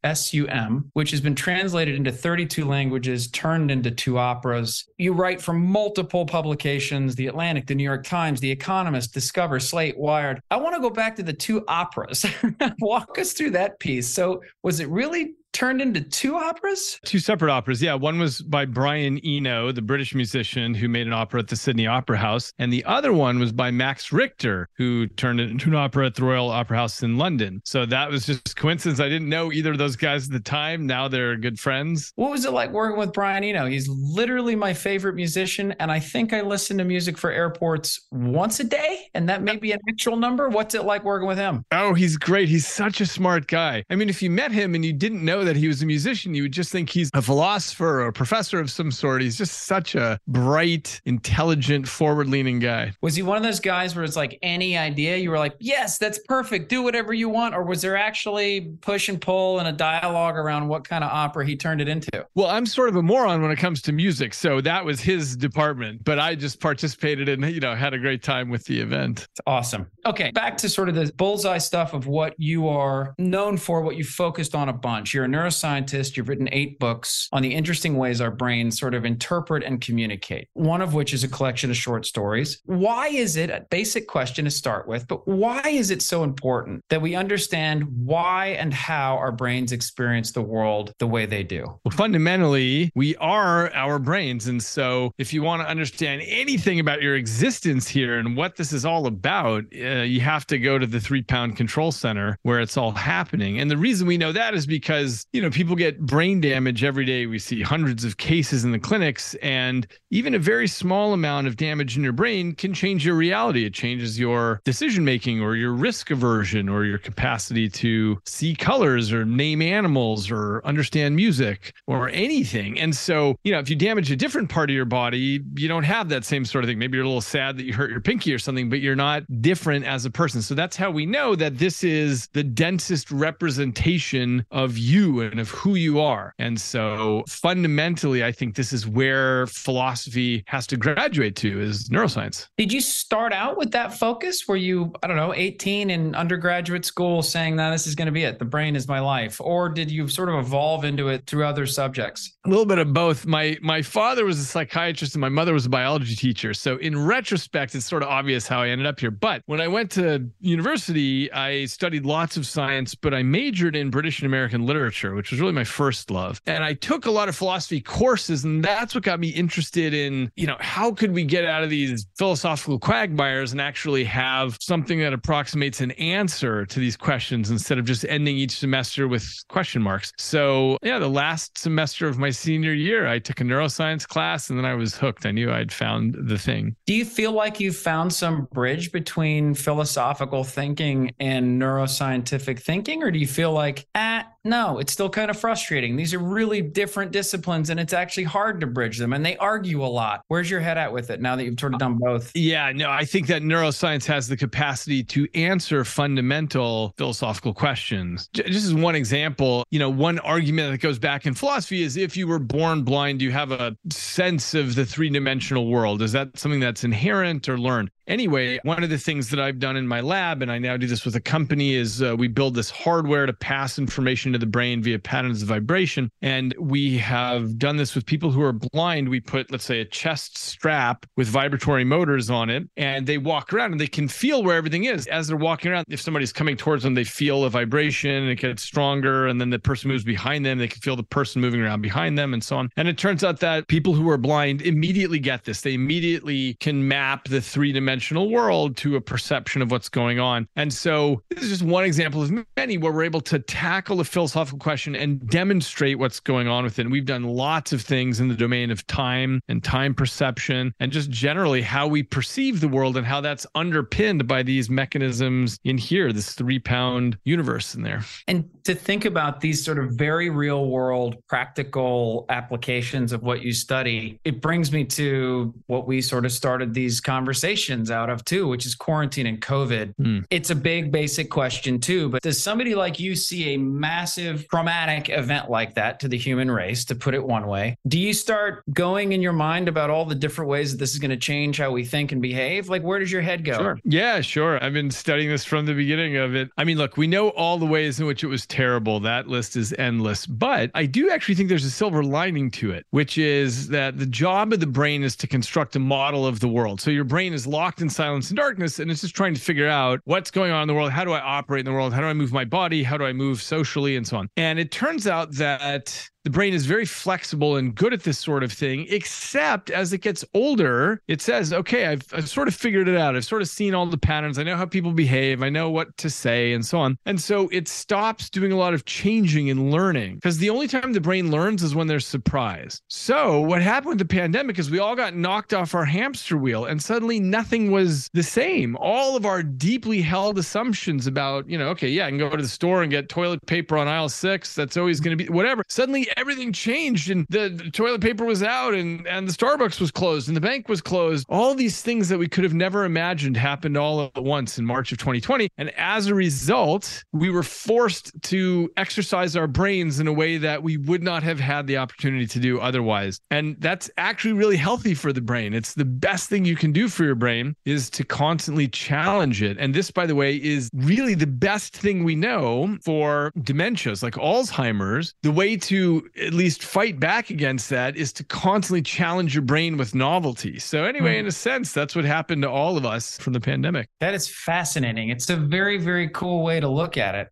Sum, 0.04 0.90
which 0.94 1.12
has 1.12 1.22
been 1.22 1.36
translated 1.36 1.96
into 1.96 2.12
32 2.12 2.66
languages, 2.66 3.28
turned 3.28 3.72
into 3.72 3.92
two 3.92 4.18
operas. 4.18 4.88
You 4.98 5.14
write 5.14 5.42
for 5.42 5.54
multiple 5.54 6.26
publications 6.26 7.16
The 7.16 7.28
Atlantic, 7.28 7.68
The 7.68 7.76
New 7.76 7.84
York 7.84 8.04
Times, 8.04 8.40
The 8.40 8.52
Economist, 8.52 9.14
Discover, 9.14 9.60
Slate, 9.60 9.98
Wired. 9.98 10.42
I 10.52 10.58
want 10.58 10.76
to 10.76 10.82
go 10.82 10.90
back 10.90 11.16
to 11.18 11.24
the 11.24 11.34
two 11.34 11.64
operas. 11.68 12.26
Walk 12.80 13.18
us 13.18 13.34
through 13.34 13.52
that 13.52 13.80
piece. 13.80 14.08
So, 14.08 14.42
was 14.62 14.80
it 14.80 14.90
really 14.90 15.36
turned 15.54 15.82
into 15.82 16.02
two 16.02 16.36
operas? 16.36 17.00
Two 17.06 17.20
separate 17.20 17.52
operas. 17.52 17.82
Yeah. 17.82 17.94
One 17.94 18.20
was 18.20 18.42
by 18.42 18.66
Brian 18.66 19.20
Eno, 19.24 19.72
the 19.72 19.82
British 19.82 20.14
musician 20.14 20.74
who 20.74 20.90
made 20.90 21.08
an 21.08 21.14
opera 21.14 21.40
at 21.40 21.48
the 21.48 21.56
Sydney 21.56 21.88
Opera 21.88 22.18
House. 22.18 22.52
And 22.60 22.74
the 22.74 22.84
other 22.86 23.14
one 23.14 23.40
was 23.40 23.52
by 23.52 23.72
Max 23.72 24.12
Richter, 24.12 24.68
who 24.78 25.08
turned 25.08 25.40
it 25.40 25.50
into 25.50 25.70
an 25.70 25.76
opera 25.76 26.08
at 26.08 26.16
the 26.16 26.24
Royal 26.24 26.50
Opera 26.50 26.78
House 26.78 27.04
in 27.04 27.18
London. 27.18 27.62
So 27.64 27.86
that 27.86 28.10
was 28.10 28.26
just 28.26 28.56
coincidence. 28.56 29.00
I 29.00 29.10
didn't 29.10 29.30
know 29.30 29.52
either 29.52 29.72
of 29.72 29.78
those 29.78 29.96
guys 29.96 30.26
at 30.26 30.34
the 30.34 30.40
time. 30.40 30.86
Now 30.86 31.08
they're 31.08 31.38
good 31.38 31.60
friends. 31.60 32.12
What 32.16 32.32
was 32.32 32.46
it 32.46 32.52
like 32.52 32.72
working 32.72 32.98
with 32.98 33.14
Brian 33.14 33.44
Eno? 33.44 33.66
He's 33.66 33.88
literally 33.88 34.56
my 34.56 34.74
favorite 34.74 35.16
musician. 35.16 35.74
And 35.80 35.92
I 35.92 36.00
think 36.00 36.34
I 36.34 36.42
listen 36.42 36.78
to 36.80 36.84
music 36.84 37.18
for 37.18 37.32
airports 37.32 38.08
once 38.12 38.60
a 38.60 38.64
day. 38.64 39.10
And 39.14 39.30
that 39.30 39.44
may 39.44 39.58
be 39.58 39.72
an 39.72 39.80
actual 39.90 40.18
number. 40.18 40.50
What's 40.50 40.76
it 40.76 40.84
like 40.84 41.04
working 41.04 41.28
with 41.28 41.38
him? 41.38 41.64
Oh, 41.72 41.94
he's 41.94 42.18
great. 42.18 42.50
He's 42.50 42.68
such 42.68 43.02
a 43.02 43.06
smart 43.06 43.48
guy. 43.48 43.84
I 43.90 43.96
mean, 43.96 44.10
if 44.10 44.22
you 44.22 44.30
met 44.30 44.52
him 44.52 44.76
and 44.76 44.84
you 44.84 44.94
didn't 44.94 45.24
know 45.24 45.43
that 45.44 45.56
he 45.56 45.68
was 45.68 45.82
a 45.82 45.86
musician, 45.86 46.34
you 46.34 46.44
would 46.44 46.54
just 46.54 46.72
think 46.72 46.90
he's 46.90 47.10
a 47.14 47.22
philosopher 47.22 48.02
or 48.02 48.08
a 48.08 48.14
professor 48.14 48.60
of 48.60 48.70
some 48.70 48.92
sort. 48.92 49.22
He's 49.22 49.38
just 49.38 49.64
such 49.64 49.96
a 49.96 50.20
bright, 50.28 51.02
intelligent, 51.06 51.88
forward 51.88 52.30
leaning 52.30 52.60
guy. 52.60 52.94
Was 53.02 53.16
he 53.16 53.24
one 53.24 53.38
of 53.38 53.44
those 53.44 53.60
guys 53.60 53.96
where 53.96 54.04
it's 54.04 54.16
like 54.16 54.40
any 54.42 54.78
idea 54.78 55.18
you 55.18 55.30
were 55.30 55.40
like, 55.40 55.56
yes, 55.60 55.98
that's 55.98 56.20
perfect, 56.20 56.70
do 56.70 56.82
whatever 56.84 57.14
you 57.14 57.30
want? 57.30 57.56
Or 57.56 57.64
was 57.64 57.82
there 57.82 57.98
actually 57.98 58.74
push 58.82 59.10
and 59.10 59.20
pull 59.20 59.60
and 59.60 59.68
a 59.68 59.72
dialogue 59.72 60.36
around 60.36 60.68
what 60.68 60.88
kind 60.88 61.04
of 61.04 61.12
opera 61.12 61.46
he 61.46 61.56
turned 61.56 61.82
it 61.82 61.88
into? 61.88 62.26
Well, 62.36 62.48
I'm 62.48 62.66
sort 62.66 62.90
of 62.90 62.96
a 62.96 63.04
moron 63.04 63.42
when 63.42 63.52
it 63.52 63.58
comes 63.58 63.82
to 63.84 63.92
music. 63.92 64.34
So 64.34 64.62
that 64.62 64.84
was 64.84 65.00
his 65.00 65.36
department, 65.36 66.04
but 66.04 66.20
I 66.20 66.36
just 66.36 66.60
participated 66.60 67.30
and, 67.30 67.46
you 67.52 67.60
know, 67.60 67.76
had 67.76 67.94
a 67.94 68.00
great 68.00 68.24
time 68.24 68.50
with 68.50 68.66
the 68.66 68.80
event. 68.80 69.28
It's 69.32 69.42
awesome. 69.48 69.88
Okay, 70.06 70.32
back 70.32 70.58
to 70.58 70.70
sort 70.70 70.90
of 70.90 70.96
the 70.96 71.12
bullseye 71.18 71.58
stuff 71.58 71.94
of 71.94 72.08
what 72.08 72.34
you 72.38 72.68
are 72.68 73.14
known 73.18 73.58
for, 73.58 73.82
what 73.82 73.96
you 73.96 74.04
focused 74.04 74.56
on 74.56 74.70
a 74.70 74.74
bunch. 74.74 75.14
You're 75.14 75.26
a 75.26 75.28
neuroscientist, 75.34 76.16
you've 76.16 76.30
written 76.30 76.50
eight 76.52 76.80
books 76.80 77.28
on 77.32 77.42
the 77.42 77.54
interesting 77.54 77.98
ways 77.98 78.22
our 78.22 78.32
brains 78.32 78.80
sort 78.80 78.94
of 78.94 79.06
interpret 79.06 79.64
and 79.64 79.82
communicate, 79.82 80.48
one 80.54 80.82
of 80.82 80.94
which 80.94 81.14
is 81.14 81.24
a 81.24 81.28
collection 81.28 81.70
of 81.70 81.78
short 81.78 82.06
stories. 82.06 82.62
Why 82.66 83.08
is 83.08 83.36
it, 83.36 83.50
a 83.50 83.66
basic 83.70 84.08
question 84.08 84.46
to 84.46 84.52
start 84.52 84.88
with, 84.88 85.08
but 85.08 85.28
why 85.28 85.62
is 85.68 85.92
it 85.92 86.02
so 86.02 86.24
important 86.24 86.84
that 86.90 87.02
we 87.02 87.16
understand 87.16 87.84
why 88.06 88.48
and 88.48 88.74
how 88.74 89.18
our 89.18 89.32
brains 89.32 89.72
experience 89.72 90.32
the 90.32 90.42
world 90.42 90.94
the 91.00 91.08
way 91.08 91.26
they 91.26 91.44
do? 91.44 91.64
Well, 91.84 91.96
fundamentally, 91.96 92.92
we 92.96 93.16
are 93.18 93.74
our 93.74 94.00
brains. 94.00 94.48
And 94.48 94.62
so 94.62 95.12
if 95.18 95.34
you 95.34 95.42
want 95.42 95.62
to 95.62 95.68
understand 95.68 96.22
anything 96.26 96.80
about 96.80 97.02
your 97.02 97.16
existence 97.16 97.88
here 97.88 98.20
and 98.20 98.36
what 98.38 98.56
this 98.56 98.74
is 98.74 98.86
all 98.86 99.08
about, 99.08 99.64
uh, 99.76 100.04
you 100.04 100.22
have 100.22 100.46
to 100.48 100.60
go 100.60 100.78
to 100.78 100.86
the 100.86 101.00
three 101.00 101.22
pound 101.22 101.58
control 101.58 101.92
center 101.92 102.38
where 102.44 102.60
it's 102.60 102.78
all 102.78 102.92
happening. 102.92 103.60
And 103.60 103.70
the 103.70 103.78
reason 103.78 104.08
we 104.08 104.18
know 104.18 104.32
that 104.32 104.54
is 104.54 104.66
because, 104.66 105.23
you 105.32 105.42
know, 105.42 105.50
people 105.50 105.76
get 105.76 106.00
brain 106.00 106.42
damage 106.42 106.84
every 106.84 107.06
day. 107.06 107.26
We 107.26 107.40
see 107.40 107.62
hundreds 107.62 108.04
of 108.04 108.18
cases 108.18 108.64
in 108.64 108.72
the 108.72 108.80
clinics, 108.80 109.36
and 109.36 109.88
even 110.12 110.36
a 110.36 110.40
very 110.40 110.68
small 110.68 111.14
amount 111.14 111.48
of 111.48 111.56
damage 111.56 111.98
in 111.98 112.04
your 112.04 112.14
brain 112.14 112.54
can 112.56 112.74
change 112.74 113.06
your 113.06 113.16
reality. 113.16 113.66
It 113.66 113.74
changes 113.74 114.20
your 114.20 114.62
decision 114.66 115.06
making 115.06 115.42
or 115.42 115.56
your 115.56 115.72
risk 115.72 116.12
aversion 116.12 116.70
or 116.70 116.86
your 116.86 116.98
capacity 116.98 117.70
to 117.70 118.20
see 118.26 118.56
colors 118.56 119.12
or 119.12 119.26
name 119.26 119.62
animals 119.62 120.30
or 120.30 120.62
understand 120.66 121.16
music 121.16 121.74
or 121.88 122.10
anything. 122.10 122.80
And 122.80 122.96
so, 122.96 123.36
you 123.44 123.52
know, 123.52 123.60
if 123.60 123.70
you 123.70 123.76
damage 123.76 124.12
a 124.12 124.16
different 124.16 124.50
part 124.50 124.70
of 124.70 124.76
your 124.76 124.86
body, 124.86 125.42
you 125.56 125.68
don't 125.68 125.84
have 125.84 126.10
that 126.10 126.26
same 126.26 126.46
sort 126.46 126.64
of 126.64 126.70
thing. 126.70 126.80
Maybe 126.80 126.98
you're 126.98 127.06
a 127.06 127.08
little 127.08 127.22
sad 127.22 127.58
that 127.58 127.64
you 127.64 127.74
hurt 127.74 127.92
your 127.92 128.02
pinky 128.02 128.34
or 128.34 128.40
something, 128.40 128.70
but 128.70 128.80
you're 128.80 128.96
not 128.96 129.24
different 129.42 129.86
as 129.86 130.06
a 130.06 130.12
person. 130.12 130.42
So 130.42 130.56
that's 130.56 130.76
how 130.76 130.92
we 130.92 131.06
know 131.06 131.36
that 131.36 131.58
this 131.58 131.84
is 131.84 132.28
the 132.34 132.44
densest 132.44 133.12
representation 133.12 134.46
of 134.52 134.78
you 134.78 135.13
and 135.22 135.40
of 135.40 135.50
who 135.50 135.76
you 135.76 136.00
are. 136.00 136.34
And 136.40 136.60
so 136.60 137.24
fundamentally, 137.28 138.24
I 138.24 138.32
think 138.32 138.56
this 138.56 138.74
is 138.74 138.88
where 138.88 139.48
philosophy 139.48 140.44
has 140.48 140.68
to 140.68 140.78
graduate 140.78 141.36
to 141.38 141.62
is 141.62 141.90
neuroscience. 141.90 142.48
Did 142.58 142.72
you 142.72 142.82
start 142.82 143.34
out 143.34 143.58
with 143.58 143.72
that 143.72 143.94
focus? 143.94 144.48
Were 144.48 144.56
you, 144.56 144.94
I 145.02 145.08
don't 145.08 145.18
know, 145.18 145.34
18 145.34 145.90
in 145.90 146.16
undergraduate 146.16 146.86
school 146.86 147.22
saying, 147.22 147.56
that 147.58 147.72
this 147.72 147.88
is 147.88 147.96
going 147.96 148.06
to 148.08 148.12
be 148.12 148.24
it. 148.24 148.40
The 148.40 148.46
brain 148.46 148.76
is 148.76 148.88
my 148.88 149.00
life. 149.00 149.40
Or 149.42 149.70
did 149.70 149.92
you 149.92 150.08
sort 150.08 150.30
of 150.30 150.36
evolve 150.36 150.86
into 150.86 151.10
it 151.10 151.26
through 151.28 151.46
other 151.46 151.66
subjects? 151.66 152.38
A 152.46 152.50
little 152.50 152.66
bit 152.66 152.78
of 152.78 152.94
both. 152.94 153.26
My 153.26 153.58
my 153.62 153.82
father 153.82 154.26
was 154.26 154.40
a 154.40 154.46
psychiatrist 154.46 155.16
and 155.16 155.22
my 155.22 155.30
mother 155.30 155.54
was 155.54 155.66
a 155.66 155.70
biology 155.70 156.16
teacher. 156.16 156.54
So 156.54 156.78
in 156.78 157.04
retrospect, 157.06 157.76
it's 157.76 157.86
sort 157.86 158.04
of 158.04 158.10
obvious 158.10 158.48
how 158.48 158.62
I 158.62 158.70
ended 158.70 158.88
up 158.88 159.00
here. 159.00 159.12
But 159.12 159.42
when 159.46 159.62
I 159.62 159.68
went 159.68 159.92
to 159.92 160.28
university, 160.40 161.32
I 161.32 161.66
studied 161.66 162.06
lots 162.06 162.38
of 162.38 162.46
science, 162.46 162.96
but 162.96 163.14
I 163.14 163.24
majored 163.24 163.76
in 163.76 163.90
British 163.90 164.20
and 164.20 164.28
American 164.28 164.66
literature, 164.66 165.03
which 165.12 165.32
was 165.32 165.40
really 165.40 165.54
my 165.54 165.64
first 165.64 166.12
love. 166.12 166.42
And 166.46 166.64
I 166.64 166.74
took 166.74 167.06
a 167.06 167.12
lot 167.12 167.30
of 167.30 167.36
philosophy 167.36 167.82
courses, 167.82 168.44
and 168.44 168.64
that's 168.64 168.96
what 168.96 169.04
got 169.04 169.20
me 169.20 169.30
interested 169.30 169.94
in, 169.94 170.32
you 170.36 170.48
know, 170.48 170.58
how 170.60 170.92
could 170.92 171.12
we 171.12 171.24
get 171.24 171.46
out 171.46 171.64
of 171.64 171.70
these 171.70 172.06
philosophical 172.18 172.80
quagmires 172.80 173.52
and 173.52 173.62
actually 173.62 174.04
have 174.04 174.58
something 174.62 175.00
that 175.00 175.14
approximates 175.14 175.82
an 175.82 175.92
answer 175.92 176.66
to 176.66 176.80
these 176.80 176.96
questions 176.96 177.50
instead 177.50 177.78
of 177.78 177.86
just 177.86 178.06
ending 178.06 178.38
each 178.38 178.58
semester 178.58 179.08
with 179.08 179.28
question 179.50 179.82
marks. 179.82 180.12
So, 180.18 180.78
yeah, 180.84 181.00
the 181.00 181.10
last 181.10 181.58
semester 181.58 182.08
of 182.08 182.18
my 182.18 182.30
senior 182.30 182.74
year, 182.74 183.08
I 183.08 183.20
took 183.20 183.42
a 183.42 183.44
neuroscience 183.44 184.08
class 184.08 184.50
and 184.50 184.58
then 184.58 184.66
I 184.66 184.74
was 184.74 184.96
hooked. 184.96 185.26
I 185.26 185.32
knew 185.32 185.52
I'd 185.52 185.72
found 185.72 186.16
the 186.18 186.38
thing. 186.38 186.76
Do 186.86 186.94
you 186.94 187.06
feel 187.06 187.32
like 187.32 187.60
you 187.60 187.72
found 187.72 188.14
some 188.14 188.48
bridge 188.52 188.92
between 188.92 189.54
philosophical 189.54 190.44
thinking 190.44 191.12
and 191.20 191.62
neuroscientific 191.62 192.60
thinking? 192.60 193.04
Or 193.04 193.12
do 193.12 193.20
you 193.20 193.28
feel 193.28 193.52
like, 193.52 193.88
ah, 193.96 194.28
no, 194.44 194.80
it's 194.80 194.92
still 194.92 195.10
kind 195.10 195.32
of 195.32 195.40
frustrating. 195.40 195.96
These 195.96 196.14
are 196.14 196.20
really 196.20 196.62
different 196.62 197.12
disciplines 197.12 197.70
and 197.70 197.80
it's 197.80 197.94
actually 197.94 198.26
hard 198.26 198.60
to 198.62 198.68
bridge 198.68 198.98
them 198.98 199.14
and 199.14 199.26
they 199.26 199.38
argue 199.38 199.84
a 199.84 199.88
lot. 199.88 200.24
Where's 200.28 200.50
your 200.50 200.60
head 200.60 200.78
at 200.78 200.92
with 200.92 201.10
it 201.10 201.22
now 201.22 201.36
that 201.36 201.46
you've 201.46 201.60
sort 201.60 201.74
of 201.74 201.80
done 201.80 201.98
both? 201.98 202.32
Yeah, 202.36 202.72
no, 202.74 202.90
I 202.90 203.06
think 203.06 203.28
that 203.28 203.42
neuroscience 203.42 204.06
has 204.06 204.28
the 204.28 204.36
capacity 204.36 205.04
to 205.06 205.28
answer 205.34 205.86
fundamental 205.86 206.94
philosophical 206.98 207.54
questions. 207.54 208.30
Just 208.34 208.66
as 208.66 208.74
one 208.74 208.96
example, 208.96 209.64
you 209.72 209.80
know, 209.80 209.90
one 209.90 210.20
argument 210.20 210.72
that 210.72 210.80
goes 210.80 211.00
back 211.00 211.26
in 211.26 211.34
philosophy 211.34 211.84
is 211.84 211.96
if 211.96 212.18
you 212.18 212.28
were 212.28 212.40
born 212.40 212.84
blind, 212.84 213.22
you 213.22 213.32
have 213.32 213.52
a 213.52 213.78
sense 213.90 214.54
of 214.54 214.76
the 214.76 214.86
three 214.86 215.10
dimensional 215.10 215.68
world. 215.68 216.02
Is 216.02 216.12
that 216.12 216.38
something 216.38 216.60
that's 216.60 216.84
inherent 216.84 217.48
or 217.48 217.58
learned? 217.58 217.92
Anyway, 218.08 218.60
one 218.64 218.84
of 218.84 218.90
the 218.90 218.98
things 218.98 219.30
that 219.30 219.40
I've 219.40 219.60
done 219.60 219.78
in 219.78 219.88
my 219.88 220.02
lab, 220.02 220.42
and 220.42 220.52
I 220.52 220.58
now 220.58 220.76
do 220.76 220.88
this 220.88 221.06
with 221.06 221.16
a 221.16 221.22
company, 221.22 221.74
is 221.74 222.02
uh, 222.02 222.16
we 222.18 222.28
build 222.28 222.54
this 222.54 222.70
hardware 222.70 223.26
to 223.26 223.32
pass 223.32 223.80
information 223.80 224.34
to 224.34 224.38
the 224.38 224.46
brain 224.46 224.84
via 224.84 225.00
patterns 225.00 225.42
of 225.42 225.48
vibration. 225.48 226.12
And 226.22 226.54
we 226.60 226.98
have 226.98 227.58
done 227.58 227.78
this 227.78 227.96
with 227.96 228.06
people 228.06 228.30
who 228.32 228.42
are 228.42 228.52
blind. 228.52 229.08
We 229.08 229.22
put, 229.22 229.52
let's 229.52 229.64
say, 229.64 229.80
a 229.80 229.86
chest 229.86 230.38
strap 230.38 231.06
with 231.16 231.30
vibratory 231.30 231.86
motors 231.86 232.30
on 232.30 232.50
it, 232.50 232.64
and 232.76 233.08
they 233.08 233.18
walk 233.18 233.54
around 233.54 233.72
and 233.72 233.80
they 233.80 233.88
can 233.88 234.10
feel 234.10 234.44
where 234.44 234.58
everything 234.58 234.84
is 234.84 235.08
as 235.08 235.30
they're 235.30 235.38
walking 235.38 235.72
around. 235.72 235.86
If 235.88 236.02
somebody's 236.02 236.34
coming 236.34 236.58
towards 236.58 236.84
them, 236.84 236.96
they 236.96 237.06
feel 237.06 237.46
a 237.46 237.50
vibration 237.50 238.12
and 238.12 238.30
it 238.30 238.36
gets 238.36 238.64
stronger. 238.64 239.28
And 239.28 239.40
then 239.40 239.50
the 239.50 239.60
person 239.60 239.90
moves 239.90 240.04
behind 240.04 240.46
them, 240.46 240.58
they 240.58 240.68
can 240.68 240.82
feel 240.82 240.98
the 240.98 241.04
person 241.04 241.42
moving 241.42 241.62
around 241.62 241.82
behind 241.82 242.18
them 242.18 242.34
and 242.34 242.44
so 242.44 242.58
on. 242.58 242.70
And 242.76 242.90
it 242.90 242.98
turns 242.98 243.24
out 243.24 243.40
that 243.40 243.70
people 243.70 243.94
who 243.94 244.10
are 244.10 244.18
blind 244.18 244.62
immediately 244.62 245.20
get 245.20 245.46
this. 245.46 245.62
They 245.62 245.74
immediately 245.74 246.56
can 246.56 246.86
map 246.86 247.30
the 247.30 247.40
three 247.40 247.72
dimensional 247.72 247.93
dimensional 247.94 248.32
world 248.32 248.76
to 248.76 248.96
a 248.96 249.02
perception 249.02 249.62
of 249.62 249.70
what's 249.70 249.88
going 249.88 250.20
on. 250.20 250.48
And 250.56 250.74
so 250.74 251.22
this 251.30 251.44
is 251.44 251.50
just 251.50 251.62
one 251.62 251.84
example 251.84 252.24
of 252.24 252.32
many 252.58 252.80
where 252.80 252.92
we're 252.92 253.04
able 253.04 253.22
to 253.22 253.38
tackle 253.38 254.00
a 254.00 254.04
philosophical 254.04 254.58
question 254.58 254.96
and 254.96 255.30
demonstrate 255.30 256.00
what's 256.00 256.20
going 256.20 256.48
on 256.48 256.64
with 256.64 256.80
it. 256.80 256.90
We've 256.90 257.06
done 257.06 257.24
lots 257.24 257.72
of 257.72 257.84
things 257.84 258.20
in 258.20 258.30
the 258.30 258.36
domain 258.36 258.72
of 258.72 258.88
time 258.88 259.42
and 259.48 259.64
time 259.64 259.94
perception 259.94 260.74
and 260.80 260.92
just 260.92 261.12
generally 261.12 261.62
how 261.62 261.86
we 261.86 262.02
perceive 262.02 262.62
the 262.62 262.68
world 262.68 262.98
and 262.98 263.06
how 263.06 263.22
that's 263.22 263.46
underpinned 263.54 264.28
by 264.28 264.42
these 264.42 264.72
mechanisms 264.72 265.60
in 265.64 265.78
here, 265.78 266.12
this 266.12 266.34
three 266.34 266.58
pound 266.58 267.16
universe 267.26 267.76
in 267.76 267.84
there. 267.84 268.04
And 268.28 268.50
to 268.64 268.74
think 268.74 269.06
about 269.06 269.40
these 269.40 269.64
sort 269.64 269.78
of 269.78 269.92
very 269.92 270.32
real 270.32 270.66
world 270.66 271.16
practical 271.28 272.26
applications 272.30 273.12
of 273.14 273.22
what 273.22 273.44
you 273.44 273.54
study, 273.54 274.20
it 274.24 274.42
brings 274.42 274.72
me 274.72 274.84
to 274.86 275.54
what 275.68 275.86
we 275.86 276.02
sort 276.02 276.26
of 276.26 276.32
started 276.32 276.74
these 276.74 277.00
conversations 277.00 277.83
out 277.92 278.10
of 278.10 278.24
too, 278.26 278.48
which 278.48 278.66
is 278.66 278.76
quarantine 278.76 279.26
and 279.26 279.42
COVID. 279.42 279.96
Mm. 279.96 280.26
It's 280.30 280.50
a 280.50 280.56
big 280.56 280.92
basic 280.92 281.30
question 281.30 281.80
too, 281.80 282.10
but 282.10 282.22
does 282.22 282.42
somebody 282.42 282.76
like 282.76 283.00
you 283.00 283.16
see 283.16 283.54
a 283.54 283.58
massive 283.58 284.48
traumatic 284.50 285.10
event 285.10 285.50
like 285.50 285.74
that 285.76 286.00
to 286.02 286.08
the 286.08 286.18
human 286.18 286.50
race, 286.50 286.86
to 286.86 286.96
put 286.96 287.14
it 287.14 287.24
one 287.24 287.48
way? 287.48 287.78
Do 287.88 288.00
you 288.00 288.14
start 288.14 288.64
going 288.74 289.14
in 289.14 289.22
your 289.22 289.34
mind 289.34 289.68
about 289.68 289.90
all 289.90 290.06
the 290.06 290.16
different 290.16 290.50
ways 290.50 290.72
that 290.72 290.78
this 290.78 290.94
is 290.94 291.00
going 291.00 291.12
to 291.12 291.18
change 291.18 291.58
how 291.58 291.72
we 291.72 291.86
think 291.86 292.12
and 292.12 292.22
behave? 292.22 292.70
Like, 292.70 292.84
where 292.84 293.00
does 293.00 293.12
your 293.12 293.22
head 293.22 293.44
go? 293.44 293.58
Sure. 293.58 293.80
Yeah, 293.84 294.22
sure. 294.22 294.64
I've 294.64 294.74
been 294.74 294.92
studying 294.92 295.30
this 295.30 295.46
from 295.46 295.66
the 295.66 295.74
beginning 295.74 296.18
of 296.18 296.36
it. 296.36 296.50
I 296.58 296.64
mean, 296.64 296.78
look, 296.78 296.98
we 296.98 297.08
know 297.08 297.30
all 297.30 297.58
the 297.58 297.66
ways 297.66 298.00
in 298.00 298.06
which 298.06 298.24
it 298.24 298.28
was 298.28 298.46
terrible. 298.46 299.00
That 299.00 299.28
list 299.28 299.56
is 299.56 299.74
endless. 299.78 300.26
But 300.26 300.72
I 300.74 300.86
do 300.86 301.10
actually 301.10 301.36
think 301.36 301.50
there's 301.50 301.66
a 301.66 301.72
silver 301.72 302.04
lining 302.04 302.52
to 302.52 302.72
it, 302.72 302.86
which 302.92 303.18
is 303.18 303.68
that 303.70 303.98
the 303.98 304.06
job 304.06 304.54
of 304.54 304.60
the 304.60 304.68
brain 304.68 305.04
is 305.04 305.16
to 305.18 305.28
construct 305.28 305.76
a 305.76 305.80
model 305.80 306.26
of 306.26 306.40
the 306.40 306.48
world. 306.48 306.82
So 306.82 306.92
your 306.92 307.04
brain 307.04 307.34
is 307.34 307.48
locked 307.48 307.73
locked 307.74 307.82
in 307.82 307.90
silence 307.90 308.30
and 308.30 308.38
darkness 308.38 308.78
and 308.78 308.92
it's 308.92 309.02
just 309.02 309.16
trying 309.16 309.34
to 309.34 309.42
figure 309.42 309.68
out 309.68 310.00
what's 310.04 310.30
going 310.30 310.52
on 310.52 310.62
in 310.62 310.68
the 310.68 310.76
world. 310.76 310.92
How 310.92 311.04
do 311.04 311.12
I 311.12 311.20
operate 311.20 311.62
in 311.62 311.66
the 311.66 311.72
world? 311.72 311.92
How 311.92 312.02
do 312.02 312.06
I 312.06 312.14
move 312.14 312.32
my 312.32 312.46
body? 312.46 312.84
How 312.84 312.98
do 312.98 313.04
I 313.04 313.14
move 313.14 313.42
socially 313.42 313.96
and 313.96 314.06
so 314.06 314.18
on? 314.18 314.30
And 314.38 314.60
it 314.60 314.70
turns 314.70 315.08
out 315.08 315.32
that 315.38 316.08
the 316.24 316.30
brain 316.30 316.54
is 316.54 316.66
very 316.66 316.86
flexible 316.86 317.58
and 317.58 317.76
good 317.76 317.94
at 317.94 318.04
this 318.04 318.18
sort 318.18 318.44
of 318.44 318.52
thing, 318.52 318.86
except 318.90 319.70
as 319.70 319.92
it 319.92 320.00
gets 320.00 320.24
older, 320.34 321.02
it 321.08 321.22
says, 321.22 321.52
okay, 321.52 321.88
I've, 321.88 322.04
I've, 322.14 322.30
sort 322.30 322.48
of 322.48 322.56
figured 322.56 322.88
it 322.88 322.98
out. 322.98 323.16
I've 323.16 323.26
sort 323.26 323.42
of 323.42 323.50
seen 323.50 323.76
all 323.76 323.86
the 323.86 323.98
patterns. 323.98 324.40
I 324.40 324.44
know 324.44 324.56
how 324.56 324.66
people 324.66 324.94
behave. 324.94 325.44
I 325.44 325.50
know 325.50 325.70
what 325.70 325.96
to 325.98 326.10
say 326.10 326.54
and 326.54 326.66
so 326.66 326.80
on. 326.80 326.98
And 327.06 327.20
so 327.20 327.50
it 327.52 327.68
stops 327.68 328.30
doing 328.30 328.52
a 328.52 328.56
lot 328.56 328.74
of 328.74 328.86
changing 328.86 329.50
and 329.50 329.72
learning 329.72 330.16
because 330.16 330.38
the 330.38 330.50
only 330.50 330.68
time 330.68 330.94
the 330.94 331.02
brain 331.02 331.30
learns 331.30 331.62
is 331.62 331.76
when 331.76 331.88
there's 331.88 332.08
surprise. 332.08 332.82
So 332.88 333.42
what 333.42 333.62
happened 333.62 333.90
with 333.90 333.98
the 334.00 334.06
pandemic 334.06 334.58
is 334.58 334.72
we 334.72 334.80
all 334.80 334.96
got 334.96 335.16
knocked 335.16 335.54
off 335.54 335.76
our 335.76 335.86
hamster 335.86 336.38
wheel 336.38 336.66
and 336.66 336.82
suddenly 336.82 337.20
nothing 337.20 337.70
was 337.70 338.10
the 338.14 338.24
same. 338.24 338.78
All 338.78 339.18
of 339.18 339.26
our 339.26 339.44
deeply 339.44 340.02
held 340.02 340.38
assumptions 340.38 341.06
about, 341.06 341.50
you 341.50 341.58
know, 341.58 341.68
okay, 341.70 341.90
yeah, 341.90 342.06
I 342.06 342.10
can 342.10 342.18
go 342.18 342.30
to 342.30 342.42
the 342.42 342.48
store 342.48 342.82
and 342.82 342.90
get 342.90 343.10
toilet 343.10 343.46
paper 343.46 343.78
on 343.78 343.88
aisle 343.88 344.10
six. 344.10 344.56
That's 344.56 344.78
always 344.78 345.02
going 345.02 345.18
to 345.18 345.24
be 345.24 345.30
whatever. 345.30 345.64
Suddenly 345.68 346.08
everything 346.18 346.54
changed 346.54 347.10
and 347.10 347.26
the, 347.30 347.50
the 347.50 347.72
toilet 347.72 348.02
paper 348.02 348.26
was 348.26 348.44
out 348.44 348.74
and 348.74 349.08
and 349.08 349.28
the 349.28 349.34
Starbucks 349.34 349.80
was 349.80 349.92
closed 349.92 350.28
and 350.28 350.38
the 350.38 350.42
bank 350.42 350.70
was 350.70 350.82
closed. 350.82 351.26
All 351.30 351.56
these 351.56 351.82
things 351.82 352.10
that 352.10 352.18
we 352.18 352.28
could 352.28 352.44
have 352.44 352.54
never 352.54 352.86
imagined 352.86 353.38
happened 353.38 353.78
all 353.78 354.12
at 354.16 354.24
once 354.24 354.58
in 354.58 354.66
March 354.66 354.92
of 354.92 354.98
2020. 354.98 355.50
And 355.58 355.72
as 355.78 356.08
a 356.08 356.16
result, 356.16 357.04
we 357.12 357.30
were 357.30 357.44
forced 357.44 358.12
to 358.24 358.72
exercise 358.78 359.36
our 359.36 359.48
brains 359.48 360.00
in 360.00 360.08
a 360.08 360.14
way 360.14 360.38
that 360.38 360.64
we 360.64 360.78
would 360.78 361.04
not 361.04 361.24
have 361.24 361.40
had 361.40 361.68
the 361.68 361.78
opportunity 361.78 362.28
to 362.28 362.40
do 362.40 362.60
otherwise. 362.60 363.20
And 363.32 363.56
that's 363.60 363.90
actually 363.98 364.34
really 364.34 364.58
healthy 364.58 364.94
for 364.94 365.14
the 365.14 365.22
brain. 365.22 365.54
It's 365.54 365.74
the 365.74 365.86
best 365.86 366.30
thing 366.30 366.46
you 366.46 366.56
can 366.56 366.72
do 366.72 366.88
for 366.88 367.04
your 367.04 367.16
brain 367.16 367.56
is 367.66 367.90
to 367.92 368.04
constantly 368.04 368.68
challenge 368.68 369.42
it. 369.42 369.58
And 369.60 369.74
this, 369.74 369.92
by 369.92 370.06
the 370.06 370.16
way, 370.16 370.36
is 370.36 370.70
really 370.74 371.16
the 371.16 371.28
best 371.28 371.76
thing 371.76 372.04
we 372.04 372.16
know 372.16 372.78
for 372.84 373.32
dementias 373.40 374.04
like 374.04 374.16
Alzheimer's. 374.16 375.14
The 375.24 375.32
way 375.32 375.58
to 375.58 376.03
at 376.20 376.34
least 376.34 376.64
fight 376.64 377.00
back 377.00 377.30
against 377.30 377.70
that 377.70 377.96
is 377.96 378.14
to 378.14 378.24
constantly 378.24 378.82
challenge 378.82 379.34
your 379.34 379.42
brain 379.44 379.78
with 379.78 379.96
novelty. 379.96 380.60
So, 380.60 380.84
anyway, 380.84 381.16
mm. 381.16 381.20
in 381.20 381.28
a 381.28 381.32
sense, 381.32 381.74
that's 381.74 381.96
what 381.96 382.06
happened 382.06 382.42
to 382.44 382.50
all 382.50 382.78
of 382.78 382.86
us 382.86 383.18
from 383.18 383.34
the 383.34 383.40
pandemic. 383.40 383.90
That 384.00 384.14
is 384.14 384.28
fascinating. 384.28 385.10
It's 385.10 385.30
a 385.30 385.36
very, 385.36 385.78
very 385.78 386.10
cool 386.10 386.44
way 386.44 386.60
to 386.60 386.68
look 386.68 386.98
at 386.98 387.16
it. 387.16 387.30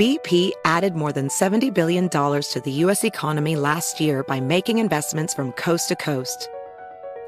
BP 0.00 0.52
added 0.64 0.94
more 0.94 1.12
than 1.12 1.28
$70 1.28 1.74
billion 1.74 2.08
to 2.08 2.62
the 2.64 2.70
U.S. 2.70 3.04
economy 3.04 3.54
last 3.54 4.00
year 4.00 4.22
by 4.22 4.40
making 4.40 4.78
investments 4.78 5.34
from 5.34 5.52
coast 5.52 5.88
to 5.88 5.96
coast 5.96 6.48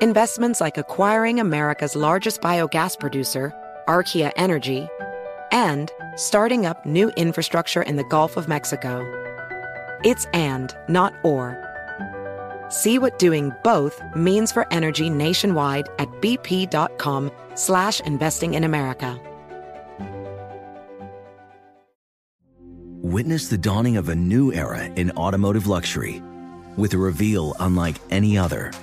Investments 0.02 0.60
like 0.60 0.78
acquiring 0.78 1.38
America's 1.38 1.94
largest 1.94 2.40
biogas 2.40 2.98
producer, 2.98 3.54
Archaea 3.86 4.32
Energy, 4.34 4.88
and 5.52 5.92
starting 6.16 6.66
up 6.66 6.84
new 6.84 7.10
infrastructure 7.10 7.82
in 7.82 7.94
the 7.94 8.02
Gulf 8.02 8.36
of 8.36 8.48
Mexico. 8.48 9.06
It's 10.02 10.26
and, 10.34 10.76
not 10.88 11.14
or. 11.22 11.56
See 12.68 12.98
what 12.98 13.20
doing 13.20 13.52
both 13.62 14.02
means 14.16 14.50
for 14.50 14.66
energy 14.72 15.08
nationwide 15.08 15.88
at 16.00 16.08
bp.com 16.20 17.30
slash 17.54 18.00
investing 18.00 18.54
in 18.54 18.64
America. 18.64 19.20
Witness 23.02 23.46
the 23.46 23.58
dawning 23.58 23.96
of 23.96 24.08
a 24.08 24.16
new 24.16 24.52
era 24.52 24.82
in 24.84 25.12
automotive 25.12 25.68
luxury 25.68 26.20
with 26.76 26.92
a 26.92 26.98
reveal 26.98 27.54
unlike 27.60 27.98
any 28.10 28.36
other– 28.36 28.72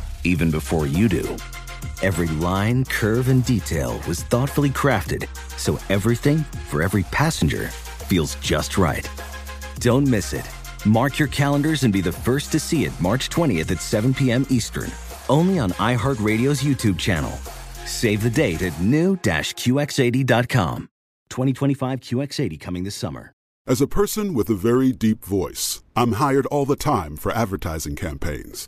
even 0.23 0.49
before 0.49 0.87
you 0.87 1.07
do. 1.07 1.37
Every 2.01 2.27
line, 2.27 2.85
curve, 2.85 3.27
and 3.27 3.45
detail 3.45 4.01
was 4.07 4.23
thoughtfully 4.23 4.71
crafted 4.71 5.27
so 5.57 5.77
everything 5.89 6.39
for 6.69 6.81
every 6.81 7.03
passenger 7.03 7.67
feels 7.67 8.35
just 8.35 8.77
right. 8.77 9.07
Don't 9.79 10.07
miss 10.07 10.33
it. 10.33 10.49
Mark 10.85 11.19
your 11.19 11.27
calendars 11.27 11.83
and 11.83 11.93
be 11.93 12.01
the 12.01 12.11
first 12.11 12.51
to 12.51 12.59
see 12.59 12.85
it 12.85 12.99
March 12.99 13.29
20th 13.29 13.69
at 13.71 13.79
7 13.79 14.15
p.m. 14.15 14.47
Eastern, 14.49 14.89
only 15.29 15.59
on 15.59 15.71
iHeartRadio's 15.73 16.63
YouTube 16.63 16.97
channel. 16.97 17.31
Save 17.85 18.23
the 18.23 18.29
date 18.29 18.63
at 18.63 18.79
new-QX80.com. 18.81 20.89
2025 21.29 21.99
QX80 21.99 22.59
coming 22.59 22.83
this 22.83 22.95
summer. 22.95 23.31
As 23.67 23.79
a 23.79 23.87
person 23.87 24.33
with 24.33 24.49
a 24.49 24.55
very 24.55 24.91
deep 24.91 25.23
voice, 25.23 25.83
I'm 25.95 26.13
hired 26.13 26.47
all 26.47 26.65
the 26.65 26.75
time 26.75 27.15
for 27.15 27.31
advertising 27.31 27.95
campaigns. 27.95 28.67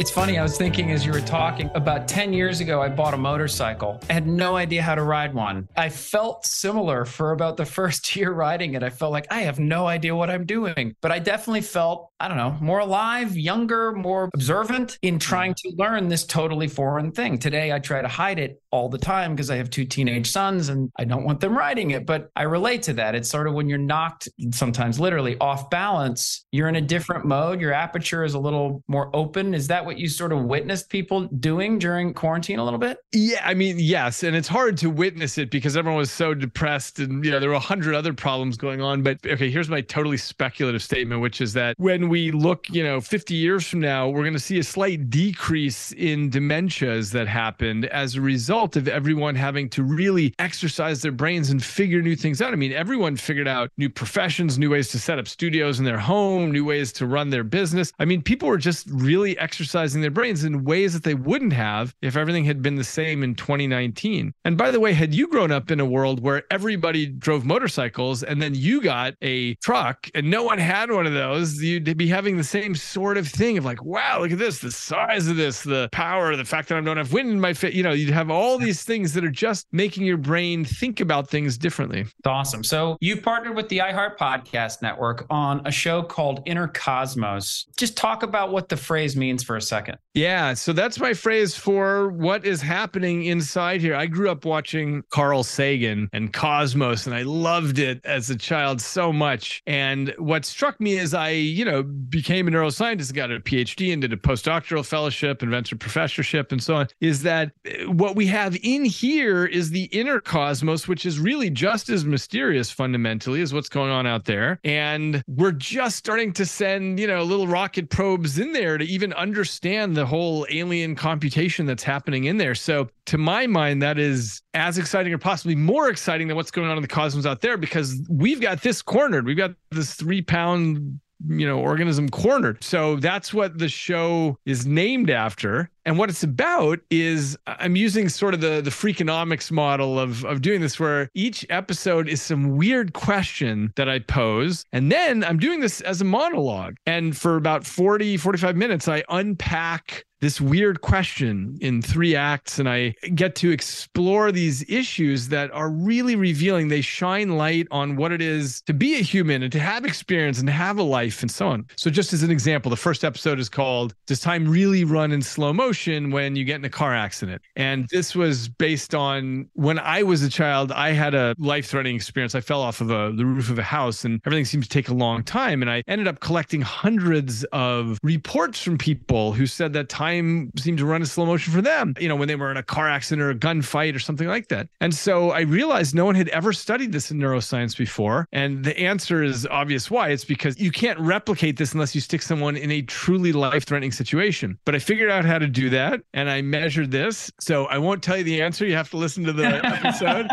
It's 0.00 0.10
funny, 0.10 0.38
I 0.38 0.42
was 0.42 0.56
thinking 0.56 0.92
as 0.92 1.04
you 1.04 1.12
were 1.12 1.20
talking 1.20 1.70
about 1.74 2.08
10 2.08 2.32
years 2.32 2.60
ago, 2.60 2.80
I 2.80 2.88
bought 2.88 3.12
a 3.12 3.18
motorcycle. 3.18 4.00
I 4.08 4.14
had 4.14 4.26
no 4.26 4.56
idea 4.56 4.80
how 4.80 4.94
to 4.94 5.02
ride 5.02 5.34
one. 5.34 5.68
I 5.76 5.90
felt 5.90 6.46
similar 6.46 7.04
for 7.04 7.32
about 7.32 7.58
the 7.58 7.66
first 7.78 8.16
year 8.16 8.32
riding 8.32 8.72
it. 8.72 8.82
I 8.82 8.88
felt 8.88 9.12
like 9.12 9.26
I 9.30 9.40
have 9.40 9.58
no 9.58 9.86
idea 9.86 10.16
what 10.16 10.30
I'm 10.30 10.46
doing, 10.46 10.96
but 11.02 11.12
I 11.12 11.18
definitely 11.18 11.60
felt, 11.60 12.08
I 12.18 12.28
don't 12.28 12.38
know, 12.38 12.56
more 12.62 12.78
alive, 12.78 13.36
younger, 13.36 13.92
more 13.92 14.30
observant 14.32 14.98
in 15.02 15.18
trying 15.18 15.52
to 15.52 15.72
learn 15.76 16.08
this 16.08 16.24
totally 16.24 16.68
foreign 16.68 17.12
thing. 17.12 17.36
Today, 17.36 17.70
I 17.70 17.78
try 17.78 18.00
to 18.00 18.08
hide 18.08 18.38
it 18.38 18.62
all 18.72 18.88
the 18.88 18.98
time 18.98 19.34
because 19.34 19.50
I 19.50 19.56
have 19.56 19.70
two 19.70 19.84
teenage 19.84 20.30
sons 20.30 20.68
and 20.68 20.90
I 20.96 21.04
don't 21.04 21.24
want 21.24 21.40
them 21.40 21.56
riding 21.56 21.90
it. 21.90 22.06
But 22.06 22.30
I 22.36 22.42
relate 22.42 22.82
to 22.84 22.92
that. 22.94 23.14
It's 23.14 23.28
sort 23.28 23.46
of 23.46 23.54
when 23.54 23.68
you're 23.68 23.78
knocked, 23.78 24.28
sometimes 24.52 25.00
literally 25.00 25.36
off 25.38 25.70
balance, 25.70 26.46
you're 26.52 26.68
in 26.68 26.76
a 26.76 26.80
different 26.80 27.24
mode. 27.24 27.60
Your 27.60 27.72
aperture 27.72 28.24
is 28.24 28.34
a 28.34 28.38
little 28.38 28.82
more 28.86 29.10
open. 29.14 29.54
Is 29.54 29.66
that 29.68 29.84
what 29.84 29.98
you 29.98 30.08
sort 30.08 30.32
of 30.32 30.44
witnessed 30.44 30.88
people 30.88 31.26
doing 31.26 31.78
during 31.78 32.14
quarantine 32.14 32.58
a 32.58 32.64
little 32.64 32.78
bit? 32.78 32.98
Yeah, 33.12 33.42
I 33.44 33.54
mean, 33.54 33.76
yes. 33.78 34.22
And 34.22 34.36
it's 34.36 34.48
hard 34.48 34.76
to 34.78 34.90
witness 34.90 35.38
it 35.38 35.50
because 35.50 35.76
everyone 35.76 35.98
was 35.98 36.12
so 36.12 36.34
depressed 36.34 37.00
and, 37.00 37.24
you 37.24 37.30
know, 37.30 37.40
there 37.40 37.48
were 37.48 37.56
a 37.56 37.60
hundred 37.60 37.94
other 37.94 38.12
problems 38.12 38.56
going 38.56 38.80
on. 38.80 39.02
But 39.02 39.18
okay, 39.26 39.50
here's 39.50 39.68
my 39.68 39.80
totally 39.80 40.16
speculative 40.16 40.82
statement, 40.82 41.20
which 41.20 41.40
is 41.40 41.52
that 41.54 41.74
when 41.78 42.08
we 42.08 42.30
look, 42.30 42.68
you 42.70 42.84
know, 42.84 43.00
50 43.00 43.34
years 43.34 43.66
from 43.66 43.80
now, 43.80 44.08
we're 44.08 44.22
going 44.22 44.32
to 44.34 44.38
see 44.38 44.58
a 44.58 44.64
slight 44.64 45.10
decrease 45.10 45.92
in 45.92 46.30
dementias 46.30 47.12
that 47.12 47.26
happened 47.26 47.86
as 47.86 48.14
a 48.14 48.20
result 48.20 48.59
of 48.60 48.88
everyone 48.88 49.34
having 49.34 49.68
to 49.70 49.82
really 49.82 50.34
exercise 50.38 51.02
their 51.02 51.12
brains 51.12 51.50
and 51.50 51.62
figure 51.62 52.02
new 52.02 52.14
things 52.14 52.42
out. 52.42 52.52
I 52.52 52.56
mean, 52.56 52.72
everyone 52.72 53.16
figured 53.16 53.48
out 53.48 53.70
new 53.76 53.88
professions, 53.88 54.58
new 54.58 54.70
ways 54.70 54.88
to 54.88 54.98
set 54.98 55.18
up 55.18 55.26
studios 55.26 55.78
in 55.78 55.84
their 55.84 55.98
home, 55.98 56.52
new 56.52 56.64
ways 56.64 56.92
to 56.94 57.06
run 57.06 57.30
their 57.30 57.44
business. 57.44 57.92
I 57.98 58.04
mean, 58.04 58.22
people 58.22 58.48
were 58.48 58.58
just 58.58 58.86
really 58.90 59.38
exercising 59.38 60.00
their 60.00 60.10
brains 60.10 60.44
in 60.44 60.64
ways 60.64 60.92
that 60.92 61.02
they 61.02 61.14
wouldn't 61.14 61.52
have 61.52 61.94
if 62.02 62.16
everything 62.16 62.44
had 62.44 62.62
been 62.62 62.76
the 62.76 62.84
same 62.84 63.22
in 63.22 63.34
2019. 63.34 64.32
And 64.44 64.58
by 64.58 64.70
the 64.70 64.80
way, 64.80 64.92
had 64.92 65.14
you 65.14 65.28
grown 65.28 65.50
up 65.50 65.70
in 65.70 65.80
a 65.80 65.86
world 65.86 66.22
where 66.22 66.42
everybody 66.50 67.06
drove 67.06 67.44
motorcycles 67.44 68.22
and 68.22 68.40
then 68.42 68.54
you 68.54 68.82
got 68.82 69.14
a 69.22 69.54
truck 69.56 70.08
and 70.14 70.30
no 70.30 70.42
one 70.42 70.58
had 70.58 70.90
one 70.90 71.06
of 71.06 71.14
those, 71.14 71.62
you'd 71.62 71.96
be 71.96 72.08
having 72.08 72.36
the 72.36 72.44
same 72.44 72.74
sort 72.74 73.16
of 73.16 73.26
thing 73.28 73.58
of 73.58 73.64
like, 73.64 73.82
wow, 73.84 74.20
look 74.20 74.32
at 74.32 74.38
this, 74.38 74.58
the 74.58 74.70
size 74.70 75.28
of 75.28 75.36
this, 75.36 75.62
the 75.62 75.88
power, 75.92 76.36
the 76.36 76.44
fact 76.44 76.68
that 76.68 76.78
I 76.78 76.80
don't 76.80 76.96
have 76.96 77.12
wind 77.12 77.30
in 77.30 77.40
my 77.40 77.52
face. 77.52 77.74
You 77.74 77.82
know, 77.82 77.92
you'd 77.92 78.10
have 78.10 78.30
all 78.30 78.49
these 78.58 78.82
things 78.82 79.12
that 79.14 79.24
are 79.24 79.30
just 79.30 79.66
making 79.72 80.04
your 80.04 80.16
brain 80.16 80.64
think 80.64 81.00
about 81.00 81.28
things 81.28 81.58
differently. 81.58 82.00
It's 82.00 82.14
awesome. 82.26 82.64
So 82.64 82.96
you've 83.00 83.22
partnered 83.22 83.56
with 83.56 83.68
the 83.68 83.78
iHeart 83.78 84.16
Podcast 84.18 84.82
Network 84.82 85.26
on 85.30 85.66
a 85.66 85.70
show 85.70 86.02
called 86.02 86.42
Inner 86.46 86.68
Cosmos. 86.68 87.66
Just 87.76 87.96
talk 87.96 88.22
about 88.22 88.52
what 88.52 88.68
the 88.68 88.76
phrase 88.76 89.16
means 89.16 89.42
for 89.42 89.56
a 89.56 89.62
second. 89.62 89.98
Yeah. 90.14 90.54
So 90.54 90.72
that's 90.72 90.98
my 90.98 91.14
phrase 91.14 91.56
for 91.56 92.10
what 92.10 92.44
is 92.44 92.60
happening 92.60 93.24
inside 93.24 93.80
here. 93.80 93.94
I 93.94 94.06
grew 94.06 94.30
up 94.30 94.44
watching 94.44 95.02
Carl 95.10 95.42
Sagan 95.42 96.08
and 96.12 96.32
Cosmos, 96.32 97.06
and 97.06 97.14
I 97.14 97.22
loved 97.22 97.78
it 97.78 98.00
as 98.04 98.30
a 98.30 98.36
child 98.36 98.80
so 98.80 99.12
much. 99.12 99.62
And 99.66 100.14
what 100.18 100.44
struck 100.44 100.80
me 100.80 100.98
is 100.98 101.14
I, 101.14 101.30
you 101.30 101.64
know, 101.64 101.82
became 101.82 102.48
a 102.48 102.50
neuroscientist, 102.50 103.14
got 103.14 103.30
a 103.30 103.40
PhD 103.40 103.92
and 103.92 104.02
did 104.02 104.12
a 104.12 104.16
postdoctoral 104.16 104.84
fellowship 104.84 105.42
and 105.42 105.50
venture 105.50 105.76
professorship 105.76 106.52
and 106.52 106.62
so 106.62 106.76
on, 106.76 106.88
is 107.00 107.22
that 107.22 107.52
what 107.86 108.16
we 108.16 108.26
have 108.42 108.56
in 108.62 108.84
here 108.84 109.44
is 109.44 109.70
the 109.70 109.84
inner 109.84 110.20
cosmos, 110.20 110.88
which 110.88 111.04
is 111.04 111.18
really 111.18 111.50
just 111.50 111.88
as 111.90 112.04
mysterious 112.04 112.70
fundamentally 112.70 113.42
as 113.42 113.52
what's 113.52 113.68
going 113.68 113.90
on 113.90 114.06
out 114.06 114.24
there. 114.24 114.58
And 114.64 115.22
we're 115.26 115.52
just 115.52 115.96
starting 115.96 116.32
to 116.34 116.46
send, 116.46 116.98
you 116.98 117.06
know, 117.06 117.22
little 117.22 117.46
rocket 117.46 117.90
probes 117.90 118.38
in 118.38 118.52
there 118.52 118.78
to 118.78 118.84
even 118.84 119.12
understand 119.12 119.96
the 119.96 120.06
whole 120.06 120.46
alien 120.50 120.94
computation 120.94 121.66
that's 121.66 121.82
happening 121.82 122.24
in 122.24 122.38
there. 122.38 122.54
So, 122.54 122.88
to 123.06 123.18
my 123.18 123.46
mind, 123.46 123.82
that 123.82 123.98
is 123.98 124.40
as 124.54 124.78
exciting 124.78 125.12
or 125.12 125.18
possibly 125.18 125.56
more 125.56 125.90
exciting 125.90 126.28
than 126.28 126.36
what's 126.36 126.50
going 126.50 126.70
on 126.70 126.76
in 126.76 126.82
the 126.82 126.88
cosmos 126.88 127.26
out 127.26 127.40
there 127.40 127.56
because 127.56 128.00
we've 128.08 128.40
got 128.40 128.62
this 128.62 128.82
cornered. 128.82 129.26
We've 129.26 129.36
got 129.36 129.52
this 129.70 129.94
three 129.94 130.22
pound 130.22 131.00
you 131.28 131.46
know 131.46 131.58
organism 131.58 132.08
cornered. 132.08 132.62
So 132.62 132.96
that's 132.96 133.34
what 133.34 133.58
the 133.58 133.68
show 133.68 134.38
is 134.46 134.66
named 134.66 135.10
after. 135.10 135.70
And 135.84 135.98
what 135.98 136.10
it's 136.10 136.22
about 136.22 136.80
is 136.90 137.36
i'm 137.46 137.74
using 137.74 138.08
sort 138.08 138.34
of 138.34 138.40
the 138.40 138.60
the 138.60 138.70
freakonomics 138.70 139.50
model 139.50 139.98
of 139.98 140.24
of 140.24 140.42
doing 140.42 140.60
this 140.60 140.78
where 140.78 141.10
each 141.14 141.44
episode 141.48 142.08
is 142.08 142.20
some 142.22 142.56
weird 142.56 142.92
question 142.92 143.72
that 143.76 143.88
i 143.88 143.98
pose. 143.98 144.64
And 144.72 144.90
then 144.92 145.24
i'm 145.24 145.38
doing 145.38 145.60
this 145.60 145.80
as 145.80 146.00
a 146.00 146.04
monologue. 146.04 146.76
And 146.86 147.16
for 147.16 147.36
about 147.36 147.66
40 147.66 148.16
45 148.16 148.56
minutes 148.56 148.88
i 148.88 149.02
unpack 149.08 150.04
this 150.20 150.40
weird 150.40 150.80
question 150.82 151.56
in 151.60 151.80
three 151.80 152.14
acts 152.14 152.58
and 152.58 152.68
i 152.68 152.94
get 153.14 153.34
to 153.34 153.50
explore 153.50 154.30
these 154.30 154.68
issues 154.68 155.28
that 155.28 155.50
are 155.52 155.70
really 155.70 156.16
revealing. 156.16 156.68
They 156.68 156.80
shine 156.80 157.36
light 157.36 157.66
on 157.70 157.96
what 157.96 158.12
it 158.12 158.20
is 158.20 158.60
to 158.62 158.74
be 158.74 158.96
a 158.96 159.02
human 159.02 159.42
and 159.42 159.52
to 159.52 159.60
have 159.60 159.84
experience 159.84 160.38
and 160.38 160.48
have 160.48 160.78
a 160.78 160.82
life 160.82 161.22
and 161.22 161.30
so 161.30 161.48
on. 161.48 161.66
So 161.76 161.90
just 161.90 162.12
as 162.12 162.22
an 162.22 162.30
example 162.30 162.70
the 162.70 162.76
first 162.76 163.04
episode 163.04 163.38
is 163.38 163.48
called 163.48 163.94
does 164.06 164.20
time 164.20 164.48
really 164.48 164.84
run 164.84 165.12
in 165.12 165.22
slow 165.22 165.52
motion 165.52 166.10
when 166.10 166.36
you 166.36 166.44
get 166.44 166.56
in 166.56 166.64
a 166.64 166.70
car 166.70 166.94
accident? 166.94 167.42
And 167.56 167.88
this 167.90 168.14
was 168.14 168.48
based 168.48 168.94
on 168.94 169.48
when 169.54 169.78
i 169.78 170.02
was 170.02 170.22
a 170.22 170.28
child 170.28 170.72
i 170.72 170.92
had 170.92 171.14
a 171.14 171.34
life-threatening 171.38 171.96
experience. 171.96 172.34
I 172.34 172.40
fell 172.40 172.60
off 172.60 172.80
of 172.80 172.90
a, 172.90 173.12
the 173.14 173.24
roof 173.24 173.50
of 173.50 173.58
a 173.58 173.62
house 173.62 174.04
and 174.04 174.20
everything 174.26 174.44
seemed 174.44 174.64
to 174.64 174.68
take 174.68 174.88
a 174.88 174.94
long 174.94 175.22
time. 175.22 175.62
And 175.62 175.70
i 175.70 175.82
ended 175.88 176.08
up 176.08 176.20
collecting 176.20 176.60
hundreds 176.60 177.44
of 177.52 177.98
reports 178.02 178.62
from 178.62 178.76
people 178.76 179.32
who 179.32 179.46
said 179.46 179.72
that 179.72 179.88
time 179.88 180.09
time 180.10 180.50
seemed 180.56 180.78
to 180.78 180.86
run 180.86 181.00
in 181.00 181.06
slow 181.06 181.26
motion 181.26 181.52
for 181.52 181.62
them, 181.62 181.94
you 181.98 182.08
know, 182.08 182.16
when 182.16 182.28
they 182.28 182.36
were 182.36 182.50
in 182.50 182.56
a 182.56 182.62
car 182.62 182.88
accident 182.88 183.22
or 183.22 183.30
a 183.30 183.34
gunfight 183.34 183.94
or 183.94 183.98
something 183.98 184.28
like 184.28 184.48
that. 184.48 184.68
And 184.80 184.94
so 184.94 185.30
I 185.30 185.40
realized 185.40 185.94
no 185.94 186.04
one 186.04 186.14
had 186.14 186.28
ever 186.28 186.52
studied 186.52 186.92
this 186.92 187.10
in 187.10 187.18
neuroscience 187.18 187.76
before. 187.76 188.26
And 188.32 188.64
the 188.64 188.78
answer 188.78 189.22
is 189.22 189.46
obvious 189.50 189.90
why. 189.90 190.10
It's 190.10 190.24
because 190.24 190.58
you 190.58 190.70
can't 190.70 190.98
replicate 190.98 191.56
this 191.56 191.72
unless 191.72 191.94
you 191.94 192.00
stick 192.00 192.22
someone 192.22 192.56
in 192.56 192.70
a 192.70 192.82
truly 192.82 193.32
life 193.32 193.64
threatening 193.64 193.92
situation. 193.92 194.58
But 194.64 194.74
I 194.74 194.78
figured 194.78 195.10
out 195.10 195.24
how 195.24 195.38
to 195.38 195.46
do 195.46 195.70
that 195.70 196.00
and 196.12 196.30
I 196.30 196.42
measured 196.42 196.90
this. 196.90 197.30
So 197.40 197.66
I 197.66 197.78
won't 197.78 198.02
tell 198.02 198.16
you 198.16 198.24
the 198.24 198.42
answer. 198.42 198.66
You 198.66 198.76
have 198.76 198.90
to 198.90 198.96
listen 198.96 199.24
to 199.24 199.32
the 199.32 199.46
episode. 199.64 200.28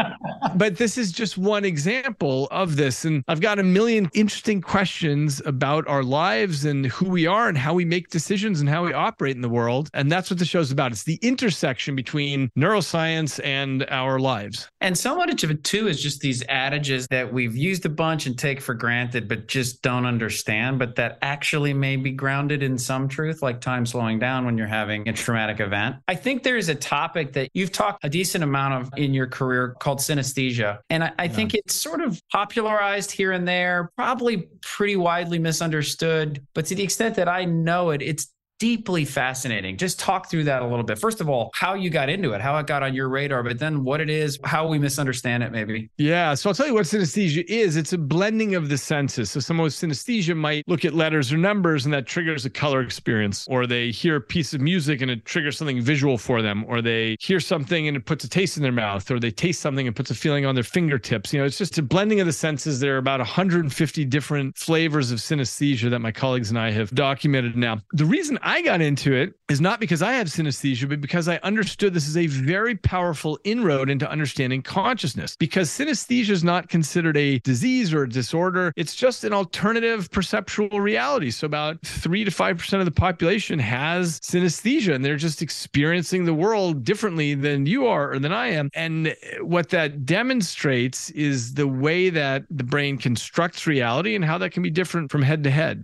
But 0.57 0.77
this 0.77 0.97
is 0.97 1.11
just 1.11 1.37
one 1.37 1.63
example 1.65 2.47
of 2.51 2.75
this. 2.75 3.05
And 3.05 3.23
I've 3.27 3.41
got 3.41 3.59
a 3.59 3.63
million 3.63 4.09
interesting 4.13 4.61
questions 4.61 5.41
about 5.45 5.87
our 5.87 6.03
lives 6.03 6.65
and 6.65 6.85
who 6.87 7.09
we 7.09 7.27
are 7.27 7.47
and 7.47 7.57
how 7.57 7.73
we 7.73 7.85
make 7.85 8.09
decisions 8.09 8.59
and 8.59 8.69
how 8.69 8.85
we 8.85 8.93
operate 8.93 9.35
in 9.35 9.41
the 9.41 9.49
world. 9.49 9.89
And 9.93 10.11
that's 10.11 10.29
what 10.29 10.39
the 10.39 10.45
show's 10.45 10.71
about. 10.71 10.91
It's 10.91 11.03
the 11.03 11.19
intersection 11.21 11.95
between 11.95 12.49
neuroscience 12.57 13.39
and 13.43 13.85
our 13.89 14.19
lives. 14.19 14.69
And 14.81 14.97
so 14.97 15.15
much 15.15 15.43
of 15.43 15.51
it, 15.51 15.63
too, 15.63 15.87
is 15.87 16.01
just 16.01 16.21
these 16.21 16.43
adages 16.49 17.07
that 17.11 17.31
we've 17.31 17.55
used 17.55 17.85
a 17.85 17.89
bunch 17.89 18.25
and 18.25 18.37
take 18.37 18.59
for 18.59 18.73
granted, 18.73 19.27
but 19.27 19.47
just 19.47 19.81
don't 19.81 20.05
understand, 20.05 20.79
but 20.79 20.95
that 20.95 21.19
actually 21.21 21.73
may 21.73 21.95
be 21.95 22.11
grounded 22.11 22.63
in 22.63 22.77
some 22.77 23.07
truth, 23.07 23.41
like 23.41 23.61
time 23.61 23.85
slowing 23.85 24.19
down 24.19 24.45
when 24.45 24.57
you're 24.57 24.67
having 24.67 25.07
a 25.07 25.13
traumatic 25.13 25.59
event. 25.59 25.97
I 26.07 26.15
think 26.15 26.43
there 26.43 26.57
is 26.57 26.69
a 26.69 26.75
topic 26.75 27.33
that 27.33 27.49
you've 27.53 27.71
talked 27.71 28.03
a 28.03 28.09
decent 28.09 28.43
amount 28.43 28.73
of 28.73 28.97
in 28.97 29.13
your 29.13 29.27
career 29.27 29.75
called 29.79 29.99
synesthesia. 29.99 30.46
And 30.89 31.03
I, 31.03 31.11
I 31.19 31.23
yeah. 31.23 31.31
think 31.31 31.53
it's 31.53 31.75
sort 31.75 32.01
of 32.01 32.21
popularized 32.31 33.11
here 33.11 33.31
and 33.31 33.47
there, 33.47 33.91
probably 33.95 34.49
pretty 34.61 34.95
widely 34.95 35.39
misunderstood. 35.39 36.45
But 36.53 36.65
to 36.67 36.75
the 36.75 36.83
extent 36.83 37.15
that 37.15 37.27
I 37.27 37.45
know 37.45 37.91
it, 37.91 38.01
it's 38.01 38.33
deeply 38.59 39.05
fascinating. 39.05 39.77
Just 39.77 39.99
talk 39.99 40.29
through 40.29 40.45
that 40.45 40.61
a 40.61 40.67
little 40.67 40.83
bit. 40.83 40.99
First 40.99 41.21
of 41.21 41.29
all, 41.29 41.51
how 41.53 41.73
you 41.73 41.89
got 41.89 42.09
into 42.09 42.33
it, 42.33 42.41
how 42.41 42.57
it 42.57 42.67
got 42.67 42.83
on 42.83 42.93
your 42.93 43.09
radar, 43.09 43.43
but 43.43 43.59
then 43.59 43.83
what 43.83 44.01
it 44.01 44.09
is, 44.09 44.39
how 44.43 44.67
we 44.67 44.79
misunderstand 44.79 45.43
it, 45.43 45.51
maybe. 45.51 45.89
Yeah. 45.97 46.33
So 46.33 46.49
I'll 46.49 46.55
tell 46.55 46.67
you 46.67 46.73
what 46.73 46.85
synesthesia 46.85 47.43
is 47.47 47.75
it's 47.75 47.93
a 47.93 47.97
blending 47.97 48.55
of 48.55 48.69
the 48.69 48.77
senses. 48.77 49.29
So 49.31 49.39
someone 49.39 49.65
with 49.65 49.73
synesthesia 49.73 50.35
might 50.35 50.67
look 50.67 50.85
at 50.85 50.93
letters 50.93 51.31
or 51.31 51.37
numbers 51.37 51.85
and 51.85 51.93
that 51.93 52.07
triggers 52.07 52.45
a 52.45 52.49
color 52.49 52.81
experience, 52.81 53.47
or 53.49 53.67
they 53.67 53.91
hear 53.91 54.15
a 54.15 54.21
piece 54.21 54.53
of 54.53 54.61
music 54.61 55.01
and 55.01 55.11
it 55.11 55.25
triggers 55.25 55.57
something 55.57 55.81
visual 55.81 56.17
for 56.17 56.41
them, 56.41 56.65
or 56.67 56.81
they 56.81 57.15
hear 57.19 57.39
something 57.39 57.87
and 57.87 57.97
it 57.97 58.05
puts 58.05 58.23
a 58.23 58.29
taste 58.29 58.57
in 58.57 58.63
their 58.63 58.71
mouth, 58.71 59.09
or 59.11 59.19
they 59.19 59.31
taste 59.31 59.61
something 59.61 59.87
and 59.87 59.95
puts 59.95 60.11
a 60.11 60.15
feeling 60.15 60.45
on 60.45 60.55
their 60.55 60.63
fingertips. 60.63 61.33
You 61.33 61.39
know, 61.39 61.45
it's 61.45 61.57
just 61.57 61.77
a 61.77 61.83
blending 61.83 62.19
of 62.19 62.25
the 62.25 62.33
senses. 62.33 62.79
There 62.79 62.95
are 62.95 62.97
about 62.97 63.19
150 63.19 64.05
different 64.05 64.57
flavors 64.57 65.11
of 65.11 65.19
synesthesia 65.19 65.89
that 65.89 65.99
my 65.99 66.11
colleagues 66.11 66.49
and 66.49 66.59
I 66.59 66.71
have 66.71 66.91
documented 66.91 67.55
now. 67.55 67.81
The 67.93 68.05
reason 68.05 68.39
I 68.47 68.61
got 68.61 68.79
into 68.79 69.13
it 69.13 69.33
is 69.49 69.59
not 69.59 69.81
because 69.81 70.01
I 70.01 70.13
have 70.13 70.27
synesthesia, 70.27 70.87
but 70.87 71.01
because 71.01 71.27
I 71.27 71.35
understood 71.43 71.93
this 71.93 72.07
is 72.07 72.15
a 72.15 72.27
very 72.27 72.75
powerful 72.75 73.37
inroad 73.43 73.89
into 73.89 74.09
understanding 74.09 74.61
consciousness. 74.61 75.35
Because 75.35 75.69
synesthesia 75.69 76.29
is 76.29 76.45
not 76.45 76.69
considered 76.69 77.17
a 77.17 77.39
disease 77.39 77.93
or 77.93 78.03
a 78.03 78.09
disorder, 78.09 78.71
it's 78.77 78.95
just 78.95 79.25
an 79.25 79.33
alternative 79.33 80.09
perceptual 80.11 80.79
reality. 80.79 81.29
So, 81.29 81.45
about 81.45 81.85
three 81.85 82.23
to 82.23 82.31
5% 82.31 82.79
of 82.79 82.85
the 82.85 82.91
population 82.91 83.59
has 83.59 84.17
synesthesia, 84.21 84.95
and 84.95 85.03
they're 85.03 85.17
just 85.17 85.41
experiencing 85.41 86.23
the 86.23 86.33
world 86.33 86.85
differently 86.85 87.33
than 87.33 87.65
you 87.65 87.85
are 87.85 88.13
or 88.13 88.19
than 88.19 88.31
I 88.31 88.47
am. 88.51 88.69
And 88.73 89.13
what 89.41 89.71
that 89.71 90.05
demonstrates 90.05 91.09
is 91.09 91.55
the 91.55 91.67
way 91.67 92.09
that 92.11 92.45
the 92.49 92.63
brain 92.63 92.97
constructs 92.97 93.67
reality 93.67 94.15
and 94.15 94.23
how 94.23 94.37
that 94.37 94.53
can 94.53 94.63
be 94.63 94.69
different 94.69 95.11
from 95.11 95.21
head 95.21 95.43
to 95.43 95.51
head. 95.51 95.83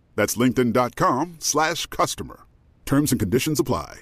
That's 0.21 0.35
linkedin.com 0.35 1.37
slash 1.39 1.87
customer. 1.87 2.41
Terms 2.85 3.11
and 3.11 3.19
conditions 3.19 3.59
apply. 3.59 4.01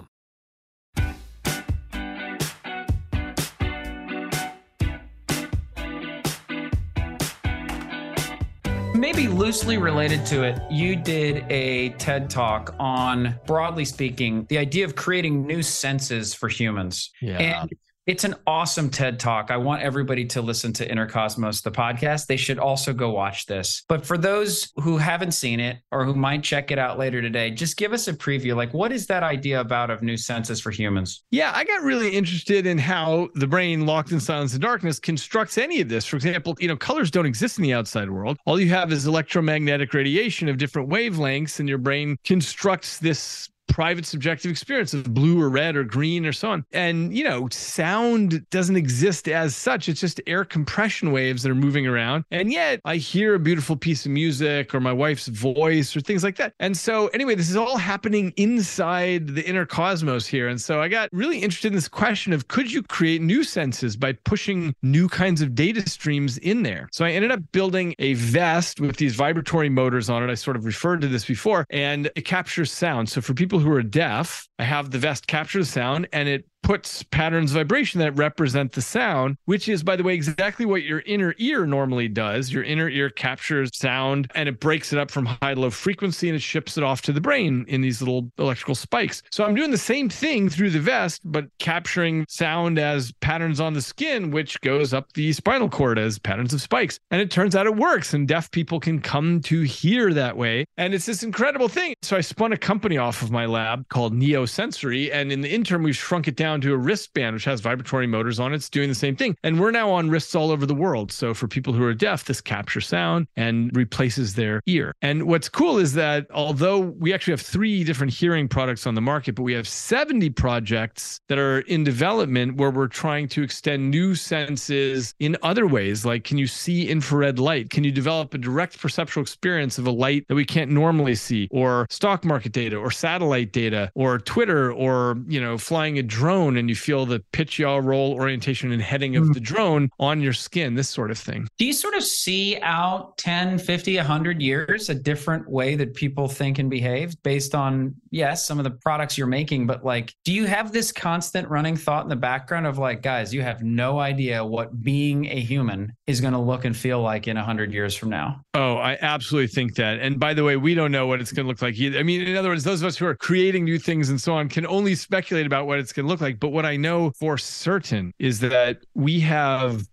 Maybe 9.01 9.27
loosely 9.27 9.79
related 9.79 10.27
to 10.27 10.43
it, 10.43 10.61
you 10.69 10.95
did 10.95 11.43
a 11.49 11.89
TED 11.97 12.29
talk 12.29 12.75
on, 12.79 13.35
broadly 13.47 13.83
speaking, 13.83 14.45
the 14.47 14.59
idea 14.59 14.85
of 14.85 14.95
creating 14.95 15.47
new 15.47 15.63
senses 15.63 16.35
for 16.35 16.47
humans. 16.47 17.09
Yeah. 17.19 17.39
And 17.39 17.71
it's 18.07 18.23
an 18.23 18.33
awesome 18.47 18.89
TED 18.89 19.19
talk. 19.19 19.51
I 19.51 19.57
want 19.57 19.83
everybody 19.83 20.25
to 20.25 20.41
listen 20.41 20.73
to 20.73 20.89
Inner 20.89 21.07
Cosmos, 21.07 21.61
the 21.61 21.71
podcast. 21.71 22.25
They 22.25 22.37
should 22.37 22.57
also 22.57 22.93
go 22.93 23.11
watch 23.11 23.45
this. 23.45 23.83
But 23.87 24.05
for 24.05 24.17
those 24.17 24.71
who 24.77 24.97
haven't 24.97 25.33
seen 25.33 25.59
it 25.59 25.77
or 25.91 26.03
who 26.03 26.15
might 26.15 26.41
check 26.41 26.71
it 26.71 26.79
out 26.79 26.97
later 26.97 27.21
today, 27.21 27.51
just 27.51 27.77
give 27.77 27.93
us 27.93 28.07
a 28.07 28.13
preview. 28.13 28.55
Like, 28.55 28.73
what 28.73 28.91
is 28.91 29.05
that 29.07 29.21
idea 29.21 29.59
about 29.59 29.91
of 29.91 30.01
new 30.01 30.17
senses 30.17 30.59
for 30.59 30.71
humans? 30.71 31.23
Yeah, 31.29 31.51
I 31.53 31.63
got 31.63 31.83
really 31.83 32.09
interested 32.09 32.65
in 32.65 32.79
how 32.79 33.29
the 33.35 33.47
brain, 33.47 33.85
locked 33.85 34.11
in 34.11 34.19
silence 34.19 34.53
and 34.53 34.61
darkness, 34.61 34.99
constructs 34.99 35.59
any 35.59 35.79
of 35.79 35.87
this. 35.87 36.05
For 36.05 36.15
example, 36.15 36.55
you 36.59 36.67
know, 36.67 36.75
colors 36.75 37.11
don't 37.11 37.27
exist 37.27 37.59
in 37.59 37.63
the 37.63 37.73
outside 37.73 38.09
world. 38.09 38.37
All 38.45 38.59
you 38.59 38.69
have 38.69 38.91
is 38.91 39.05
electromagnetic 39.05 39.93
radiation 39.93 40.49
of 40.49 40.57
different 40.57 40.89
wavelengths, 40.89 41.59
and 41.59 41.69
your 41.69 41.77
brain 41.77 42.17
constructs 42.23 42.97
this 42.97 43.50
private 43.71 44.05
subjective 44.05 44.51
experience 44.51 44.93
of 44.93 45.13
blue 45.13 45.41
or 45.41 45.49
red 45.49 45.77
or 45.77 45.83
green 45.83 46.25
or 46.25 46.33
so 46.33 46.49
on. 46.49 46.65
And, 46.73 47.15
you 47.15 47.23
know, 47.23 47.47
sound 47.51 48.47
doesn't 48.49 48.75
exist 48.75 49.29
as 49.29 49.55
such. 49.55 49.87
It's 49.87 50.01
just 50.01 50.19
air 50.27 50.43
compression 50.43 51.13
waves 51.13 51.41
that 51.43 51.51
are 51.51 51.55
moving 51.55 51.87
around. 51.87 52.25
And 52.31 52.51
yet 52.51 52.81
I 52.83 52.97
hear 52.97 53.33
a 53.33 53.39
beautiful 53.39 53.77
piece 53.77 54.05
of 54.05 54.11
music 54.11 54.75
or 54.75 54.81
my 54.81 54.91
wife's 54.91 55.27
voice 55.27 55.95
or 55.95 56.01
things 56.01 56.23
like 56.23 56.35
that. 56.35 56.53
And 56.59 56.75
so, 56.75 57.07
anyway, 57.07 57.35
this 57.35 57.49
is 57.49 57.55
all 57.55 57.77
happening 57.77 58.33
inside 58.35 59.27
the 59.35 59.47
inner 59.47 59.65
cosmos 59.65 60.27
here. 60.27 60.49
And 60.49 60.59
so 60.59 60.81
I 60.81 60.89
got 60.89 61.07
really 61.13 61.39
interested 61.39 61.69
in 61.69 61.75
this 61.75 61.87
question 61.87 62.33
of 62.33 62.49
could 62.49 62.71
you 62.71 62.83
create 62.83 63.21
new 63.21 63.43
senses 63.43 63.95
by 63.95 64.13
pushing 64.25 64.75
new 64.81 65.07
kinds 65.07 65.41
of 65.41 65.55
data 65.55 65.87
streams 65.89 66.37
in 66.39 66.63
there? 66.63 66.89
So 66.91 67.05
I 67.05 67.11
ended 67.11 67.31
up 67.31 67.39
building 67.53 67.95
a 67.99 68.15
vest 68.15 68.81
with 68.81 68.97
these 68.97 69.15
vibratory 69.15 69.69
motors 69.69 70.09
on 70.09 70.23
it. 70.23 70.29
I 70.29 70.35
sort 70.35 70.57
of 70.57 70.65
referred 70.65 70.99
to 71.01 71.07
this 71.07 71.23
before, 71.23 71.65
and 71.69 72.11
it 72.15 72.25
captures 72.25 72.69
sound. 72.69 73.07
So 73.07 73.21
for 73.21 73.33
people 73.33 73.60
who 73.61 73.71
are 73.71 73.83
deaf, 73.83 74.47
I 74.59 74.63
have 74.63 74.91
the 74.91 74.99
vest 74.99 75.27
capture 75.27 75.59
the 75.59 75.65
sound 75.65 76.07
and 76.11 76.27
it 76.27 76.45
puts 76.63 77.03
patterns 77.03 77.51
of 77.51 77.55
vibration 77.55 77.99
that 77.99 78.15
represent 78.17 78.71
the 78.71 78.81
sound, 78.81 79.37
which 79.45 79.67
is, 79.67 79.83
by 79.83 79.95
the 79.95 80.03
way, 80.03 80.13
exactly 80.13 80.65
what 80.65 80.83
your 80.83 81.01
inner 81.05 81.33
ear 81.37 81.65
normally 81.65 82.07
does. 82.07 82.51
Your 82.51 82.63
inner 82.63 82.89
ear 82.89 83.09
captures 83.09 83.69
sound 83.73 84.31
and 84.35 84.47
it 84.47 84.59
breaks 84.59 84.93
it 84.93 84.99
up 84.99 85.11
from 85.11 85.25
high 85.25 85.53
to 85.53 85.59
low 85.59 85.69
frequency 85.69 86.29
and 86.29 86.35
it 86.35 86.41
ships 86.41 86.77
it 86.77 86.83
off 86.83 87.01
to 87.03 87.11
the 87.11 87.21
brain 87.21 87.65
in 87.67 87.81
these 87.81 88.01
little 88.01 88.31
electrical 88.37 88.75
spikes. 88.75 89.23
So 89.31 89.43
I'm 89.43 89.55
doing 89.55 89.71
the 89.71 89.77
same 89.77 90.09
thing 90.09 90.49
through 90.49 90.71
the 90.71 90.79
vest, 90.79 91.21
but 91.25 91.47
capturing 91.59 92.25
sound 92.27 92.79
as 92.79 93.11
patterns 93.21 93.59
on 93.59 93.73
the 93.73 93.81
skin, 93.81 94.31
which 94.31 94.59
goes 94.61 94.93
up 94.93 95.11
the 95.13 95.33
spinal 95.33 95.69
cord 95.69 95.97
as 95.97 96.19
patterns 96.19 96.53
of 96.53 96.61
spikes. 96.61 96.99
And 97.11 97.21
it 97.21 97.31
turns 97.31 97.55
out 97.55 97.65
it 97.65 97.75
works 97.75 98.13
and 98.13 98.27
deaf 98.27 98.51
people 98.51 98.79
can 98.79 99.01
come 99.01 99.41
to 99.41 99.61
hear 99.61 100.13
that 100.13 100.37
way. 100.37 100.65
And 100.77 100.93
it's 100.93 101.05
this 101.05 101.23
incredible 101.23 101.67
thing. 101.67 101.93
So 102.01 102.17
I 102.17 102.21
spun 102.21 102.53
a 102.53 102.57
company 102.57 102.97
off 102.97 103.21
of 103.21 103.31
my 103.31 103.45
lab 103.45 103.87
called 103.89 104.13
Neosensory. 104.13 105.11
And 105.11 105.31
in 105.31 105.41
the 105.41 105.49
interim, 105.49 105.83
we've 105.83 105.95
shrunk 105.95 106.27
it 106.27 106.35
down 106.35 106.50
down 106.51 106.61
to 106.61 106.73
a 106.73 106.77
wristband, 106.77 107.33
which 107.33 107.45
has 107.45 107.61
vibratory 107.61 108.07
motors 108.07 108.39
on 108.39 108.51
it. 108.51 108.57
It's 108.57 108.69
doing 108.69 108.89
the 108.89 108.95
same 108.95 109.15
thing. 109.15 109.37
And 109.43 109.59
we're 109.59 109.71
now 109.71 109.89
on 109.89 110.09
wrists 110.09 110.35
all 110.35 110.51
over 110.51 110.65
the 110.65 110.75
world. 110.75 111.11
So 111.11 111.33
for 111.33 111.47
people 111.47 111.71
who 111.71 111.83
are 111.83 111.93
deaf, 111.93 112.25
this 112.25 112.41
captures 112.41 112.87
sound 112.87 113.27
and 113.37 113.75
replaces 113.75 114.35
their 114.35 114.61
ear. 114.65 114.93
And 115.01 115.23
what's 115.23 115.47
cool 115.47 115.77
is 115.77 115.93
that 115.93 116.27
although 116.31 116.79
we 116.79 117.13
actually 117.13 117.31
have 117.31 117.41
three 117.41 117.83
different 117.85 118.13
hearing 118.13 118.49
products 118.49 118.85
on 118.85 118.95
the 118.95 119.01
market, 119.01 119.35
but 119.35 119.43
we 119.43 119.53
have 119.53 119.67
70 119.67 120.29
projects 120.31 121.21
that 121.29 121.37
are 121.37 121.59
in 121.61 121.83
development 121.85 122.57
where 122.57 122.69
we're 122.69 122.87
trying 122.87 123.29
to 123.29 123.43
extend 123.43 123.89
new 123.89 124.13
senses 124.13 125.13
in 125.19 125.37
other 125.43 125.67
ways. 125.67 126.05
Like, 126.05 126.25
can 126.25 126.37
you 126.37 126.47
see 126.47 126.89
infrared 126.89 127.39
light? 127.39 127.69
Can 127.69 127.85
you 127.85 127.91
develop 127.91 128.33
a 128.33 128.37
direct 128.37 128.79
perceptual 128.79 129.21
experience 129.21 129.77
of 129.77 129.87
a 129.87 129.91
light 129.91 130.25
that 130.27 130.35
we 130.35 130.45
can't 130.45 130.71
normally 130.71 131.15
see, 131.15 131.47
or 131.49 131.87
stock 131.89 132.25
market 132.25 132.51
data, 132.51 132.75
or 132.75 132.91
satellite 132.91 133.53
data, 133.53 133.89
or 133.95 134.19
Twitter, 134.19 134.71
or, 134.73 135.17
you 135.27 135.39
know, 135.39 135.57
flying 135.57 135.97
a 135.97 136.03
drone 136.03 136.40
and 136.49 136.69
you 136.69 136.75
feel 136.75 137.05
the 137.05 137.23
pitch, 137.31 137.59
yaw, 137.59 137.77
roll 137.77 138.13
orientation 138.13 138.71
and 138.71 138.81
heading 138.81 139.15
of 139.15 139.25
mm. 139.25 139.33
the 139.33 139.39
drone 139.39 139.89
on 139.99 140.21
your 140.21 140.33
skin, 140.33 140.75
this 140.75 140.89
sort 140.89 141.11
of 141.11 141.17
thing. 141.17 141.47
Do 141.57 141.65
you 141.65 141.73
sort 141.73 141.93
of 141.95 142.03
see 142.03 142.57
out 142.61 143.17
10, 143.17 143.59
50, 143.59 143.97
100 143.97 144.41
years 144.41 144.89
a 144.89 144.95
different 144.95 145.49
way 145.49 145.75
that 145.75 145.93
people 145.93 146.27
think 146.27 146.59
and 146.59 146.69
behave 146.69 147.21
based 147.23 147.55
on, 147.55 147.95
yes, 148.09 148.45
some 148.45 148.59
of 148.59 148.63
the 148.63 148.71
products 148.71 149.17
you're 149.17 149.27
making, 149.27 149.67
but 149.67 149.85
like, 149.85 150.13
do 150.25 150.33
you 150.33 150.45
have 150.45 150.71
this 150.71 150.91
constant 150.91 151.47
running 151.49 151.75
thought 151.75 152.03
in 152.03 152.09
the 152.09 152.15
background 152.15 152.67
of 152.67 152.77
like, 152.77 153.01
guys, 153.01 153.33
you 153.33 153.41
have 153.41 153.63
no 153.63 153.99
idea 153.99 154.43
what 154.43 154.81
being 154.81 155.25
a 155.25 155.39
human 155.39 155.91
is 156.07 156.21
going 156.21 156.33
to 156.33 156.39
look 156.39 156.65
and 156.65 156.75
feel 156.75 157.01
like 157.01 157.27
in 157.27 157.37
100 157.37 157.73
years 157.73 157.95
from 157.95 158.09
now? 158.09 158.41
Oh, 158.53 158.75
I 158.75 158.97
absolutely 159.01 159.47
think 159.47 159.75
that. 159.75 159.99
And 159.99 160.19
by 160.19 160.33
the 160.33 160.43
way, 160.43 160.57
we 160.57 160.73
don't 160.73 160.91
know 160.91 161.07
what 161.07 161.21
it's 161.21 161.31
going 161.31 161.45
to 161.45 161.49
look 161.49 161.61
like 161.61 161.75
either. 161.75 161.99
I 161.99 162.03
mean, 162.03 162.21
in 162.21 162.35
other 162.35 162.49
words, 162.49 162.63
those 162.63 162.81
of 162.81 162.87
us 162.87 162.97
who 162.97 163.05
are 163.05 163.15
creating 163.15 163.65
new 163.65 163.79
things 163.79 164.09
and 164.09 164.19
so 164.19 164.33
on 164.33 164.49
can 164.49 164.65
only 164.65 164.95
speculate 164.95 165.45
about 165.45 165.67
what 165.67 165.79
it's 165.79 165.93
going 165.93 166.05
to 166.05 166.09
look 166.09 166.21
like. 166.21 166.30
But 166.39 166.49
what 166.49 166.65
I 166.65 166.77
know 166.77 167.11
for 167.11 167.37
certain 167.37 168.13
is 168.19 168.39
that 168.39 168.79
we 168.93 169.19
have 169.21 169.87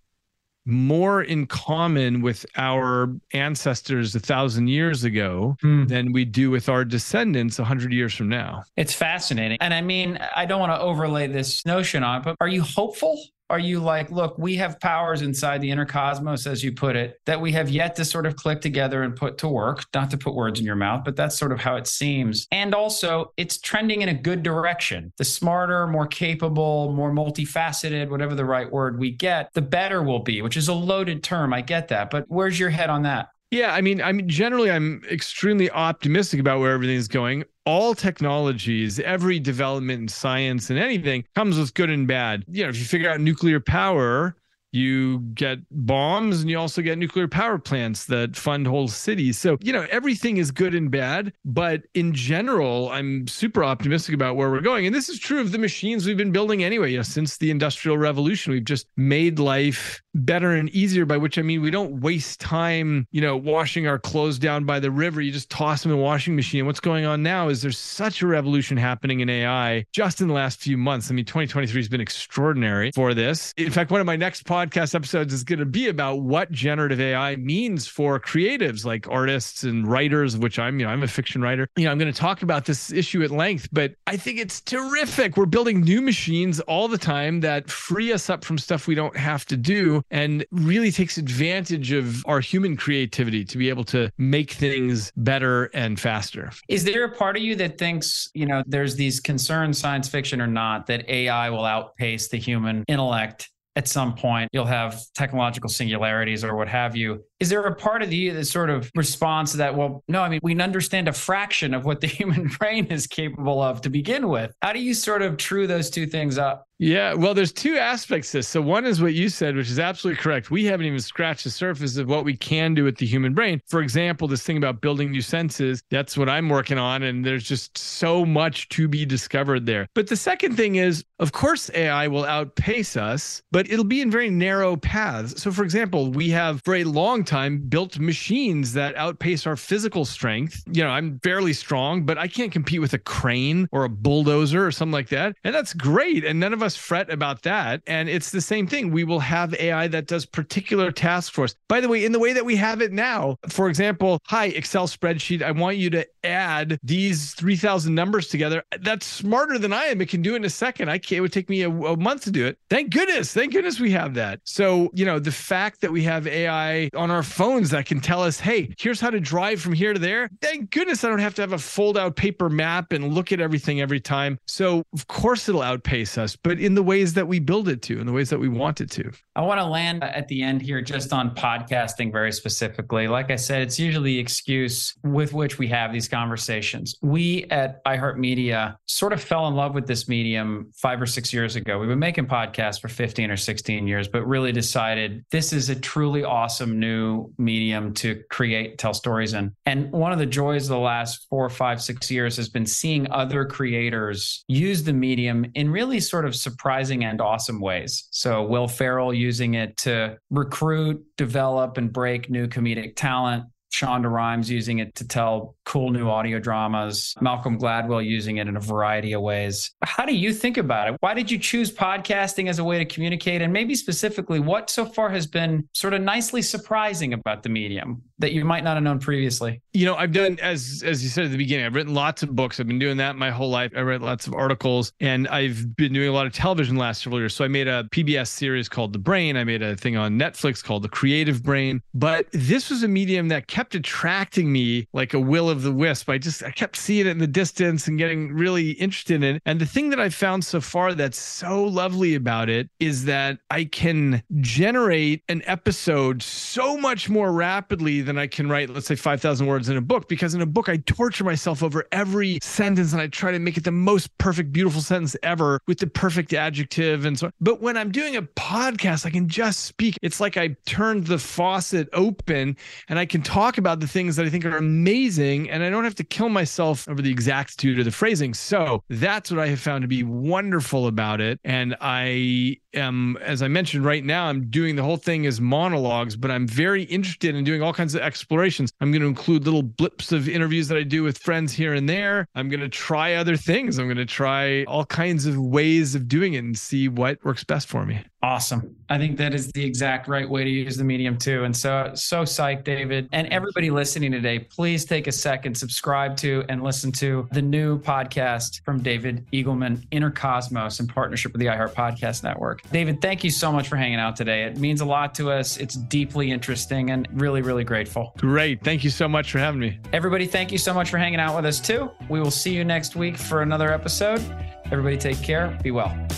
more 0.65 1.23
in 1.23 1.47
common 1.47 2.21
with 2.21 2.45
our 2.55 3.15
ancestors 3.33 4.13
a 4.15 4.19
thousand 4.19 4.67
years 4.67 5.03
ago 5.03 5.57
hmm. 5.61 5.85
than 5.85 6.11
we 6.11 6.25
do 6.25 6.51
with 6.51 6.69
our 6.69 6.85
descendants 6.85 7.59
a 7.59 7.63
hundred 7.63 7.91
years 7.91 8.13
from 8.13 8.29
now. 8.29 8.63
It's 8.77 8.93
fascinating. 8.93 9.57
And 9.61 9.73
I 9.73 9.81
mean, 9.81 10.19
I 10.35 10.45
don't 10.45 10.59
want 10.59 10.71
to 10.71 10.79
overlay 10.79 11.27
this 11.27 11.65
notion 11.65 12.03
on, 12.03 12.21
but 12.21 12.35
are 12.39 12.47
you 12.47 12.61
hopeful 12.61 13.19
are 13.49 13.59
you 13.59 13.79
like, 13.79 14.11
look, 14.11 14.37
we 14.37 14.55
have 14.57 14.79
powers 14.79 15.21
inside 15.21 15.61
the 15.61 15.71
inner 15.71 15.85
cosmos, 15.85 16.45
as 16.45 16.63
you 16.63 16.71
put 16.71 16.95
it, 16.95 17.19
that 17.25 17.39
we 17.41 17.51
have 17.53 17.69
yet 17.69 17.95
to 17.95 18.05
sort 18.05 18.25
of 18.25 18.35
click 18.35 18.61
together 18.61 19.03
and 19.03 19.15
put 19.15 19.37
to 19.39 19.47
work? 19.47 19.85
Not 19.93 20.11
to 20.11 20.17
put 20.17 20.35
words 20.35 20.59
in 20.59 20.65
your 20.65 20.75
mouth, 20.75 21.03
but 21.03 21.15
that's 21.15 21.37
sort 21.37 21.51
of 21.51 21.59
how 21.59 21.75
it 21.75 21.87
seems. 21.87 22.47
And 22.51 22.75
also, 22.75 23.33
it's 23.37 23.57
trending 23.57 24.01
in 24.01 24.09
a 24.09 24.13
good 24.13 24.43
direction. 24.43 25.11
The 25.17 25.25
smarter, 25.25 25.87
more 25.87 26.07
capable, 26.07 26.91
more 26.93 27.11
multifaceted, 27.11 28.09
whatever 28.09 28.35
the 28.35 28.45
right 28.45 28.71
word 28.71 28.99
we 28.99 29.11
get, 29.11 29.51
the 29.53 29.61
better 29.61 30.03
we'll 30.03 30.19
be, 30.19 30.41
which 30.41 30.57
is 30.57 30.67
a 30.67 30.73
loaded 30.73 31.23
term. 31.23 31.53
I 31.53 31.61
get 31.61 31.87
that. 31.87 32.09
But 32.09 32.25
where's 32.27 32.59
your 32.59 32.69
head 32.69 32.89
on 32.89 33.03
that? 33.03 33.29
Yeah, 33.51 33.73
I 33.73 33.81
mean, 33.81 34.01
I 34.01 34.11
mean, 34.11 34.29
generally, 34.29 34.69
I'm 34.69 35.01
extremely 35.09 35.71
optimistic 35.71 36.39
about 36.39 36.59
where 36.59 36.71
everything's 36.71 37.07
going 37.07 37.45
all 37.69 37.93
technologies, 37.93 38.99
every 38.99 39.39
development 39.39 40.01
in 40.01 40.07
science 40.07 40.71
and 40.71 40.79
anything 40.79 41.23
comes 41.35 41.57
with 41.59 41.71
good 41.75 41.91
and 41.91 42.07
bad. 42.07 42.43
You 42.47 42.63
know, 42.63 42.69
if 42.69 42.77
you 42.77 42.85
figure 42.85 43.09
out 43.09 43.21
nuclear 43.21 43.59
power, 43.59 44.35
you 44.71 45.19
get 45.33 45.59
bombs 45.71 46.41
and 46.41 46.49
you 46.49 46.57
also 46.57 46.81
get 46.81 46.97
nuclear 46.97 47.27
power 47.27 47.59
plants 47.59 48.05
that 48.05 48.35
fund 48.35 48.65
whole 48.65 48.87
cities. 48.87 49.37
So, 49.37 49.57
you 49.61 49.71
know, 49.71 49.85
everything 49.91 50.37
is 50.37 50.49
good 50.49 50.73
and 50.73 50.89
bad. 50.89 51.33
But 51.45 51.83
in 51.93 52.13
general, 52.13 52.89
I'm 52.89 53.27
super 53.27 53.63
optimistic 53.63 54.15
about 54.15 54.35
where 54.35 54.49
we're 54.49 54.61
going. 54.61 54.87
And 54.87 54.95
this 54.95 55.09
is 55.09 55.19
true 55.19 55.39
of 55.39 55.51
the 55.51 55.57
machines 55.59 56.05
we've 56.05 56.17
been 56.17 56.31
building 56.31 56.63
anyway. 56.63 56.91
You 56.91 56.97
know, 56.97 57.03
since 57.03 57.37
the 57.37 57.51
Industrial 57.51 57.97
Revolution, 57.97 58.53
we've 58.53 58.65
just 58.65 58.87
made 58.97 59.37
life 59.37 60.01
better 60.15 60.51
and 60.51 60.69
easier, 60.69 61.05
by 61.05 61.17
which 61.17 61.37
I 61.37 61.41
mean 61.41 61.61
we 61.61 61.71
don't 61.71 62.01
waste 62.01 62.39
time, 62.39 63.07
you 63.11 63.21
know, 63.21 63.37
washing 63.37 63.87
our 63.87 63.99
clothes 63.99 64.39
down 64.39 64.65
by 64.65 64.79
the 64.79 64.91
river. 64.91 65.21
You 65.21 65.31
just 65.31 65.49
toss 65.49 65.83
them 65.83 65.91
in 65.91 65.97
the 65.97 66.03
washing 66.03 66.35
machine. 66.35 66.65
What's 66.65 66.79
going 66.79 67.05
on 67.05 67.23
now 67.23 67.49
is 67.49 67.61
there's 67.61 67.77
such 67.77 68.21
a 68.21 68.27
revolution 68.27 68.77
happening 68.77 69.19
in 69.19 69.29
AI 69.29 69.85
just 69.91 70.21
in 70.21 70.27
the 70.27 70.33
last 70.33 70.59
few 70.59 70.77
months. 70.77 71.09
I 71.11 71.13
mean, 71.13 71.25
2023 71.25 71.79
has 71.79 71.89
been 71.89 72.01
extraordinary 72.01 72.91
for 72.91 73.13
this. 73.13 73.53
In 73.57 73.71
fact, 73.71 73.91
one 73.91 74.01
of 74.01 74.07
my 74.07 74.15
next 74.15 74.45
podcast 74.45 74.95
episodes 74.95 75.33
is 75.33 75.43
going 75.43 75.59
to 75.59 75.65
be 75.65 75.87
about 75.87 76.21
what 76.21 76.51
generative 76.51 76.99
AI 76.99 77.35
means 77.35 77.87
for 77.87 78.19
creatives 78.19 78.85
like 78.85 79.07
artists 79.09 79.63
and 79.63 79.87
writers, 79.87 80.37
which 80.37 80.59
I'm, 80.59 80.79
you 80.79 80.85
know, 80.85 80.91
I'm 80.91 81.03
a 81.03 81.07
fiction 81.07 81.41
writer. 81.41 81.69
You 81.75 81.85
know, 81.85 81.91
I'm 81.91 81.97
going 81.97 82.11
to 82.11 82.19
talk 82.19 82.41
about 82.41 82.65
this 82.65 82.91
issue 82.91 83.23
at 83.23 83.31
length, 83.31 83.69
but 83.71 83.93
I 84.07 84.17
think 84.17 84.39
it's 84.39 84.61
terrific. 84.61 85.37
We're 85.37 85.45
building 85.45 85.81
new 85.81 86.01
machines 86.01 86.59
all 86.61 86.87
the 86.87 86.97
time 86.97 87.41
that 87.41 87.69
free 87.69 88.11
us 88.11 88.29
up 88.29 88.43
from 88.43 88.57
stuff 88.57 88.87
we 88.87 88.95
don't 88.95 89.15
have 89.15 89.45
to 89.45 89.57
do 89.57 89.99
and 90.11 90.45
really 90.51 90.91
takes 90.91 91.17
advantage 91.17 91.91
of 91.91 92.25
our 92.25 92.39
human 92.39 92.75
creativity 92.75 93.43
to 93.45 93.57
be 93.57 93.69
able 93.69 93.83
to 93.85 94.11
make 94.17 94.51
things 94.51 95.11
better 95.17 95.65
and 95.73 95.99
faster. 95.99 96.51
Is 96.67 96.83
there 96.83 97.03
a 97.03 97.11
part 97.11 97.37
of 97.37 97.43
you 97.43 97.55
that 97.55 97.77
thinks, 97.77 98.29
you 98.33 98.45
know, 98.45 98.63
there's 98.65 98.95
these 98.95 99.19
concerns, 99.19 99.77
science 99.77 100.07
fiction 100.07 100.41
or 100.41 100.47
not, 100.47 100.87
that 100.87 101.07
AI 101.09 101.49
will 101.49 101.65
outpace 101.65 102.27
the 102.27 102.37
human 102.37 102.83
intellect 102.87 103.49
at 103.75 103.87
some 103.87 104.15
point? 104.15 104.49
You'll 104.51 104.65
have 104.65 104.99
technological 105.15 105.69
singularities 105.69 106.43
or 106.43 106.55
what 106.55 106.67
have 106.67 106.95
you. 106.95 107.23
Is 107.39 107.49
there 107.49 107.61
a 107.61 107.75
part 107.75 108.01
of 108.01 108.11
you 108.11 108.33
that 108.33 108.45
sort 108.45 108.69
of 108.69 108.91
responds 108.95 109.51
to 109.51 109.57
that 109.57 109.75
well 109.75 110.03
no 110.07 110.21
i 110.21 110.29
mean 110.29 110.39
we 110.43 110.59
understand 110.59 111.07
a 111.07 111.13
fraction 111.13 111.73
of 111.73 111.85
what 111.85 112.01
the 112.01 112.07
human 112.19 112.47
brain 112.47 112.87
is 112.87 113.07
capable 113.07 113.61
of 113.61 113.81
to 113.81 113.89
begin 113.89 114.27
with? 114.27 114.53
How 114.61 114.73
do 114.73 114.79
you 114.79 114.93
sort 114.93 115.21
of 115.21 115.37
true 115.37 115.67
those 115.67 115.89
two 115.89 116.07
things 116.07 116.37
up 116.37 116.65
yeah, 116.79 117.13
well, 117.13 117.33
there's 117.33 117.51
two 117.51 117.77
aspects 117.77 118.31
to 118.31 118.37
this. 118.37 118.47
So 118.47 118.61
one 118.61 118.85
is 118.85 119.01
what 119.01 119.13
you 119.13 119.27
said, 119.27 119.57
which 119.57 119.69
is 119.69 119.79
absolutely 119.79 120.21
correct. 120.21 120.49
We 120.49 120.63
haven't 120.63 120.85
even 120.85 121.01
scratched 121.01 121.43
the 121.43 121.49
surface 121.49 121.97
of 121.97 122.07
what 122.07 122.23
we 122.23 122.37
can 122.37 122.73
do 122.73 122.85
with 122.85 122.97
the 122.97 123.05
human 123.05 123.33
brain. 123.33 123.61
For 123.67 123.81
example, 123.81 124.29
this 124.29 124.43
thing 124.43 124.55
about 124.55 124.79
building 124.79 125.11
new 125.11 125.21
senses, 125.21 125.83
that's 125.91 126.17
what 126.17 126.29
I'm 126.29 126.47
working 126.47 126.77
on. 126.77 127.03
And 127.03 127.25
there's 127.25 127.43
just 127.43 127.77
so 127.77 128.25
much 128.25 128.69
to 128.69 128.87
be 128.87 129.05
discovered 129.05 129.65
there. 129.65 129.89
But 129.93 130.07
the 130.07 130.15
second 130.15 130.55
thing 130.55 130.75
is, 130.75 131.03
of 131.19 131.33
course, 131.33 131.69
AI 131.73 132.07
will 132.07 132.23
outpace 132.23 132.95
us, 132.95 133.41
but 133.51 133.69
it'll 133.69 133.83
be 133.83 133.99
in 133.99 134.09
very 134.09 134.29
narrow 134.29 134.77
paths. 134.77 135.41
So, 135.41 135.51
for 135.51 135.65
example, 135.65 136.11
we 136.11 136.29
have 136.29 136.61
for 136.63 136.75
a 136.75 136.85
long 136.85 137.25
time 137.25 137.59
built 137.67 137.99
machines 137.99 138.71
that 138.73 138.95
outpace 138.95 139.45
our 139.45 139.57
physical 139.57 140.05
strength. 140.05 140.63
You 140.71 140.83
know, 140.83 140.91
I'm 140.91 141.19
fairly 141.25 141.51
strong, 141.51 142.05
but 142.05 142.17
I 142.17 142.29
can't 142.29 142.53
compete 142.53 142.79
with 142.79 142.93
a 142.93 142.99
crane 142.99 143.67
or 143.73 143.83
a 143.83 143.89
bulldozer 143.89 144.65
or 144.65 144.71
something 144.71 144.93
like 144.93 145.09
that. 145.09 145.35
And 145.43 145.53
that's 145.53 145.73
great. 145.73 146.23
And 146.23 146.39
none 146.39 146.53
of 146.53 146.63
us 146.63 146.68
us 146.69 146.77
fret 146.77 147.09
about 147.09 147.41
that. 147.41 147.81
And 147.87 148.07
it's 148.07 148.29
the 148.29 148.41
same 148.41 148.67
thing. 148.67 148.91
We 148.91 149.03
will 149.03 149.19
have 149.19 149.55
AI 149.55 149.87
that 149.87 150.05
does 150.05 150.25
particular 150.25 150.91
tasks 150.91 151.29
for 151.29 151.45
us. 151.45 151.55
By 151.67 151.81
the 151.81 151.87
way, 151.87 152.05
in 152.05 152.11
the 152.11 152.19
way 152.19 152.33
that 152.33 152.45
we 152.45 152.55
have 152.57 152.81
it 152.81 152.91
now, 152.91 153.37
for 153.49 153.69
example, 153.69 154.19
hi, 154.27 154.45
Excel 154.45 154.87
spreadsheet, 154.87 155.41
I 155.41 155.51
want 155.51 155.77
you 155.77 155.89
to 155.89 156.07
add 156.23 156.77
these 156.83 157.33
3,000 157.33 157.93
numbers 157.95 158.27
together. 158.27 158.63
That's 158.81 159.05
smarter 159.05 159.57
than 159.57 159.73
I 159.73 159.85
am. 159.85 159.99
It 160.01 160.09
can 160.09 160.21
do 160.21 160.33
it 160.33 160.37
in 160.37 160.45
a 160.45 160.49
second. 160.49 160.89
I 160.89 160.99
can't, 160.99 161.17
it 161.17 161.21
would 161.21 161.33
take 161.33 161.49
me 161.49 161.63
a, 161.63 161.69
a 161.69 161.97
month 161.97 162.23
to 162.23 162.31
do 162.31 162.45
it. 162.45 162.59
Thank 162.69 162.93
goodness. 162.93 163.33
Thank 163.33 163.53
goodness 163.53 163.79
we 163.79 163.91
have 163.91 164.13
that. 164.13 164.41
So, 164.43 164.91
you 164.93 165.05
know, 165.05 165.17
the 165.17 165.31
fact 165.31 165.81
that 165.81 165.91
we 165.91 166.03
have 166.03 166.27
AI 166.27 166.89
on 166.95 167.09
our 167.09 167.23
phones 167.23 167.71
that 167.71 167.87
can 167.87 167.99
tell 167.99 168.21
us, 168.21 168.39
hey, 168.39 168.73
here's 168.77 168.99
how 168.99 169.09
to 169.09 169.19
drive 169.19 169.59
from 169.59 169.73
here 169.73 169.93
to 169.93 169.99
there. 169.99 170.29
Thank 170.41 170.69
goodness 170.69 171.03
I 171.03 171.09
don't 171.09 171.19
have 171.19 171.35
to 171.35 171.41
have 171.41 171.53
a 171.53 171.57
fold 171.57 171.97
out 171.97 172.15
paper 172.15 172.49
map 172.49 172.93
and 172.93 173.13
look 173.13 173.31
at 173.31 173.39
everything 173.39 173.81
every 173.81 173.99
time. 173.99 174.37
So, 174.45 174.83
of 174.93 175.07
course, 175.07 175.49
it'll 175.49 175.61
outpace 175.61 176.17
us. 176.17 176.35
But 176.35 176.58
in 176.59 176.75
the 176.75 176.83
ways 176.83 177.13
that 177.13 177.27
we 177.27 177.39
build 177.39 177.67
it 177.67 177.81
to, 177.83 177.99
in 177.99 178.05
the 178.05 178.13
ways 178.13 178.29
that 178.29 178.39
we 178.39 178.49
want 178.49 178.81
it 178.81 178.91
to. 178.91 179.11
I 179.35 179.41
want 179.41 179.59
to 179.59 179.65
land 179.65 180.03
at 180.03 180.27
the 180.27 180.41
end 180.41 180.61
here 180.61 180.81
just 180.81 181.13
on 181.13 181.33
podcasting 181.33 182.11
very 182.11 182.31
specifically. 182.31 183.07
Like 183.07 183.31
I 183.31 183.35
said, 183.35 183.61
it's 183.61 183.79
usually 183.79 184.15
the 184.15 184.19
excuse 184.19 184.93
with 185.03 185.33
which 185.33 185.57
we 185.57 185.67
have 185.67 185.93
these 185.93 186.07
conversations. 186.07 186.95
We 187.01 187.45
at 187.45 187.83
iHeartMedia 187.85 188.75
sort 188.85 189.13
of 189.13 189.21
fell 189.21 189.47
in 189.47 189.55
love 189.55 189.73
with 189.73 189.87
this 189.87 190.07
medium 190.07 190.71
five 190.75 191.01
or 191.01 191.05
six 191.05 191.31
years 191.31 191.55
ago. 191.55 191.79
We've 191.79 191.89
been 191.89 191.99
making 191.99 192.27
podcasts 192.27 192.81
for 192.81 192.87
15 192.87 193.31
or 193.31 193.37
16 193.37 193.87
years, 193.87 194.07
but 194.07 194.25
really 194.25 194.51
decided 194.51 195.23
this 195.31 195.53
is 195.53 195.69
a 195.69 195.75
truly 195.75 196.23
awesome 196.23 196.79
new 196.79 197.31
medium 197.37 197.93
to 197.95 198.21
create, 198.29 198.77
tell 198.77 198.93
stories 198.93 199.33
in. 199.33 199.55
And 199.65 199.91
one 199.91 200.11
of 200.11 200.19
the 200.19 200.25
joys 200.25 200.63
of 200.63 200.69
the 200.69 200.79
last 200.79 201.27
four, 201.29 201.49
five, 201.49 201.81
six 201.81 202.09
years 202.11 202.35
has 202.37 202.49
been 202.49 202.65
seeing 202.65 203.09
other 203.11 203.45
creators 203.45 204.43
use 204.47 204.83
the 204.83 204.93
medium 204.93 205.45
in 205.55 205.69
really 205.69 205.99
sort 205.99 206.25
of 206.25 206.35
surprising 206.49 207.03
and 207.05 207.21
awesome 207.21 207.59
ways. 207.59 208.07
So 208.11 208.43
Will 208.43 208.67
Ferrell 208.67 209.13
using 209.13 209.53
it 209.53 209.77
to 209.77 210.17
recruit, 210.29 211.03
develop, 211.17 211.77
and 211.77 211.91
break 211.91 212.29
new 212.29 212.47
comedic 212.47 212.95
talent. 212.95 213.45
Shonda 213.71 214.11
Rhimes 214.11 214.49
using 214.49 214.79
it 214.79 214.95
to 214.95 215.07
tell 215.07 215.55
cool 215.69 215.91
new 215.91 216.09
audio 216.09 216.39
dramas, 216.39 217.13
Malcolm 217.21 217.59
Gladwell 217.59 218.03
using 218.03 218.37
it 218.37 218.47
in 218.47 218.57
a 218.57 218.59
variety 218.59 219.13
of 219.13 219.21
ways. 219.21 219.71
How 219.83 220.03
do 220.03 220.15
you 220.15 220.33
think 220.33 220.57
about 220.57 220.89
it? 220.89 220.97
Why 220.99 221.13
did 221.13 221.29
you 221.29 221.37
choose 221.37 221.71
podcasting 221.71 222.49
as 222.49 222.57
a 222.57 222.63
way 222.63 222.79
to 222.79 222.85
communicate? 222.85 223.43
And 223.43 223.53
maybe 223.53 223.75
specifically, 223.75 224.39
what 224.39 224.71
so 224.71 224.83
far 224.83 225.09
has 225.09 225.27
been 225.27 225.69
sort 225.73 225.93
of 225.93 226.01
nicely 226.01 226.41
surprising 226.41 227.13
about 227.13 227.43
the 227.43 227.49
medium 227.49 228.01
that 228.17 228.31
you 228.31 228.43
might 228.45 228.63
not 228.63 228.77
have 228.77 228.83
known 228.83 228.97
previously? 228.97 229.61
you 229.73 229.85
know, 229.85 229.95
I've 229.95 230.11
done 230.11 230.37
as 230.41 230.83
as 230.85 231.03
you 231.03 231.09
said 231.09 231.25
at 231.25 231.31
the 231.31 231.37
beginning, 231.37 231.65
I've 231.65 231.75
written 231.75 231.93
lots 231.93 232.23
of 232.23 232.35
books. 232.35 232.59
I've 232.59 232.67
been 232.67 232.79
doing 232.79 232.97
that 232.97 233.15
my 233.15 233.29
whole 233.29 233.49
life. 233.49 233.71
I 233.75 233.81
read 233.81 234.01
lots 234.01 234.27
of 234.27 234.33
articles 234.33 234.91
and 234.99 235.27
I've 235.27 235.75
been 235.75 235.93
doing 235.93 236.09
a 236.09 236.11
lot 236.11 236.25
of 236.25 236.33
television 236.33 236.75
last 236.75 237.03
several 237.03 237.21
years. 237.21 237.35
So 237.35 237.45
I 237.45 237.47
made 237.47 237.67
a 237.67 237.83
PBS 237.85 238.27
series 238.27 238.67
called 238.67 238.93
The 238.93 238.99
Brain. 238.99 239.37
I 239.37 239.43
made 239.43 239.61
a 239.61 239.75
thing 239.75 239.95
on 239.95 240.19
Netflix 240.19 240.63
called 240.63 240.83
The 240.83 240.89
Creative 240.89 241.41
Brain. 241.41 241.81
But 241.93 242.27
this 242.31 242.69
was 242.69 242.83
a 242.83 242.87
medium 242.87 243.27
that 243.27 243.47
kept 243.47 243.75
attracting 243.75 244.51
me 244.51 244.87
like 244.91 245.13
a 245.13 245.19
will 245.19 245.49
of 245.49 245.58
the 245.63 245.71
wisp. 245.71 246.09
I 246.09 246.17
just 246.17 246.43
I 246.43 246.51
kept 246.51 246.75
seeing 246.75 247.07
it 247.07 247.07
in 247.07 247.17
the 247.17 247.27
distance 247.27 247.87
and 247.87 247.97
getting 247.97 248.33
really 248.33 248.71
interested 248.71 249.15
in 249.15 249.23
it. 249.23 249.41
And 249.45 249.59
the 249.59 249.65
thing 249.65 249.89
that 249.89 249.99
I 249.99 250.09
found 250.09 250.43
so 250.45 250.61
far 250.61 250.93
that's 250.93 251.17
so 251.17 251.63
lovely 251.63 252.15
about 252.15 252.49
it 252.49 252.69
is 252.79 253.05
that 253.05 253.39
I 253.49 253.65
can 253.65 254.23
generate 254.41 255.23
an 255.29 255.41
episode 255.45 256.21
so 256.21 256.77
much 256.77 257.09
more 257.09 257.31
rapidly 257.31 258.01
than 258.01 258.17
I 258.17 258.27
can 258.27 258.49
write, 258.49 258.69
let's 258.69 258.87
say, 258.87 258.95
5,000 258.95 259.47
words 259.47 259.69
in 259.69 259.77
a 259.77 259.81
book. 259.81 260.07
Because 260.07 260.33
in 260.33 260.41
a 260.41 260.45
book, 260.45 260.69
I 260.69 260.77
torture 260.77 261.23
myself 261.23 261.63
over 261.63 261.85
every 261.91 262.39
sentence 262.41 262.93
and 262.93 263.01
I 263.01 263.07
try 263.07 263.31
to 263.31 263.39
make 263.39 263.57
it 263.57 263.63
the 263.63 263.71
most 263.71 264.15
perfect, 264.17 264.51
beautiful 264.51 264.81
sentence 264.81 265.15
ever 265.23 265.61
with 265.67 265.79
the 265.79 265.87
perfect 265.87 266.33
adjective 266.33 267.05
and 267.05 267.17
so 267.17 267.27
on. 267.27 267.33
But 267.39 267.61
when 267.61 267.77
I'm 267.77 267.91
doing 267.91 268.15
a 268.15 268.21
podcast, 268.21 269.05
I 269.05 269.09
can 269.09 269.27
just 269.27 269.65
speak. 269.65 269.97
It's 270.01 270.19
like 270.19 270.37
I 270.37 270.55
turned 270.65 271.07
the 271.07 271.17
faucet 271.17 271.89
open 271.93 272.57
and 272.87 272.99
I 272.99 273.05
can 273.05 273.21
talk 273.21 273.57
about 273.57 273.79
the 273.79 273.87
things 273.87 274.15
that 274.15 274.25
I 274.25 274.29
think 274.29 274.45
are 274.45 274.57
amazing 274.57 275.48
and 275.49 275.63
I 275.63 275.69
don't 275.69 275.83
have 275.83 275.95
to 275.95 276.03
kill 276.03 276.29
myself 276.29 276.87
over 276.87 277.01
the 277.01 277.11
exactitude 277.11 277.79
of 277.79 277.85
the 277.85 277.91
phrasing. 277.91 278.33
So 278.33 278.83
that's 278.89 279.31
what 279.31 279.39
I 279.39 279.47
have 279.47 279.59
found 279.59 279.81
to 279.83 279.87
be 279.87 280.03
wonderful 280.03 280.87
about 280.87 281.21
it. 281.21 281.39
And 281.43 281.75
I 281.81 282.57
am, 282.73 283.17
as 283.17 283.41
I 283.41 283.47
mentioned 283.47 283.85
right 283.85 284.03
now, 284.03 284.25
I'm 284.25 284.49
doing 284.49 284.75
the 284.75 284.83
whole 284.83 284.97
thing 284.97 285.25
as 285.25 285.41
monologues, 285.41 286.15
but 286.15 286.31
I'm 286.31 286.47
very 286.47 286.83
interested 286.83 287.35
in 287.35 287.43
doing 287.43 287.61
all 287.61 287.73
kinds 287.73 287.95
of 287.95 288.01
explorations. 288.01 288.71
I'm 288.79 288.91
going 288.91 289.01
to 289.01 289.07
include 289.07 289.45
little 289.45 289.63
blips 289.63 290.11
of 290.11 290.29
interviews 290.29 290.67
that 290.67 290.77
I 290.77 290.83
do 290.83 291.03
with 291.03 291.17
friends 291.17 291.53
here 291.53 291.73
and 291.73 291.89
there. 291.89 292.27
I'm 292.35 292.49
going 292.49 292.61
to 292.61 292.69
try 292.69 293.15
other 293.15 293.35
things. 293.35 293.77
I'm 293.77 293.87
going 293.87 293.97
to 293.97 294.05
try 294.05 294.63
all 294.65 294.85
kinds 294.85 295.25
of 295.25 295.37
ways 295.37 295.95
of 295.95 296.07
doing 296.07 296.33
it 296.33 296.39
and 296.39 296.57
see 296.57 296.87
what 296.87 297.23
works 297.23 297.43
best 297.43 297.67
for 297.67 297.85
me. 297.85 297.99
Awesome. 298.21 298.75
I 298.89 298.97
think 298.97 299.17
that 299.17 299.33
is 299.33 299.49
the 299.53 299.63
exact 299.63 300.09
right 300.09 300.29
way 300.29 300.43
to 300.43 300.49
use 300.49 300.75
the 300.75 300.83
medium 300.83 301.17
too. 301.17 301.45
And 301.45 301.55
so, 301.55 301.91
so 301.93 302.23
psyched, 302.23 302.65
David. 302.65 303.07
And 303.13 303.27
everybody 303.27 303.69
listening 303.69 304.11
today, 304.11 304.39
please 304.39 304.83
take 304.83 305.07
a 305.07 305.11
second, 305.11 305.55
subscribe 305.55 306.17
to 306.17 306.43
and 306.49 306.61
listen 306.61 306.91
to 306.93 307.29
the 307.31 307.41
new 307.41 307.79
podcast 307.79 308.61
from 308.65 308.83
David 308.83 309.25
Eagleman, 309.31 309.85
Inner 309.91 310.11
Cosmos, 310.11 310.81
in 310.81 310.87
partnership 310.87 311.31
with 311.31 311.39
the 311.39 311.45
iHeart 311.45 311.73
Podcast 311.73 312.23
Network. 312.23 312.61
David, 312.71 313.01
thank 313.01 313.23
you 313.23 313.29
so 313.29 313.53
much 313.53 313.69
for 313.69 313.77
hanging 313.77 313.99
out 313.99 314.17
today. 314.17 314.43
It 314.43 314.57
means 314.57 314.81
a 314.81 314.85
lot 314.85 315.15
to 315.15 315.31
us. 315.31 315.55
It's 315.55 315.75
deeply 315.75 316.29
interesting 316.29 316.91
and 316.91 317.07
really, 317.13 317.41
really 317.41 317.63
grateful. 317.63 318.13
Great. 318.17 318.61
Thank 318.65 318.83
you 318.83 318.89
so 318.89 319.07
much 319.07 319.31
for 319.31 319.39
having 319.39 319.61
me. 319.61 319.79
Everybody, 319.93 320.25
thank 320.25 320.51
you 320.51 320.57
so 320.57 320.73
much 320.73 320.89
for 320.89 320.97
hanging 320.97 321.21
out 321.21 321.37
with 321.37 321.45
us 321.45 321.61
too. 321.61 321.89
We 322.09 322.19
will 322.19 322.31
see 322.31 322.53
you 322.53 322.65
next 322.65 322.97
week 322.97 323.15
for 323.15 323.43
another 323.43 323.71
episode. 323.71 324.21
Everybody, 324.65 324.97
take 324.97 325.21
care. 325.23 325.57
Be 325.63 325.71
well. 325.71 326.08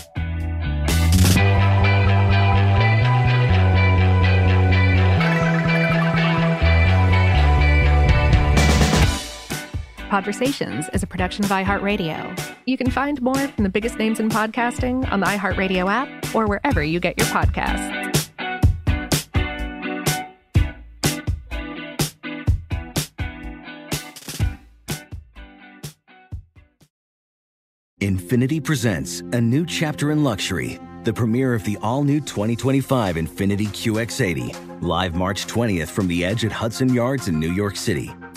Podversations 10.12 10.94
is 10.94 11.02
a 11.02 11.06
production 11.06 11.42
of 11.42 11.50
iHeartRadio. 11.50 12.54
You 12.66 12.76
can 12.76 12.90
find 12.90 13.22
more 13.22 13.48
from 13.48 13.64
the 13.64 13.70
biggest 13.70 13.96
names 13.96 14.20
in 14.20 14.28
podcasting 14.28 15.10
on 15.10 15.20
the 15.20 15.26
iHeartRadio 15.26 15.90
app 15.90 16.34
or 16.34 16.46
wherever 16.46 16.82
you 16.82 17.00
get 17.00 17.16
your 17.16 17.26
podcasts. 17.28 18.10
Infiniti 28.02 28.62
presents 28.62 29.20
a 29.20 29.40
new 29.40 29.64
chapter 29.64 30.12
in 30.12 30.22
luxury, 30.22 30.78
the 31.04 31.12
premiere 31.14 31.54
of 31.54 31.64
the 31.64 31.78
all 31.80 32.04
new 32.04 32.20
2025 32.20 33.16
Infiniti 33.16 33.68
QX80, 33.68 34.82
live 34.82 35.14
March 35.14 35.46
20th 35.46 35.88
from 35.88 36.06
the 36.06 36.22
edge 36.22 36.44
at 36.44 36.52
Hudson 36.52 36.92
Yards 36.92 37.28
in 37.28 37.40
New 37.40 37.52
York 37.52 37.76
City 37.76 38.12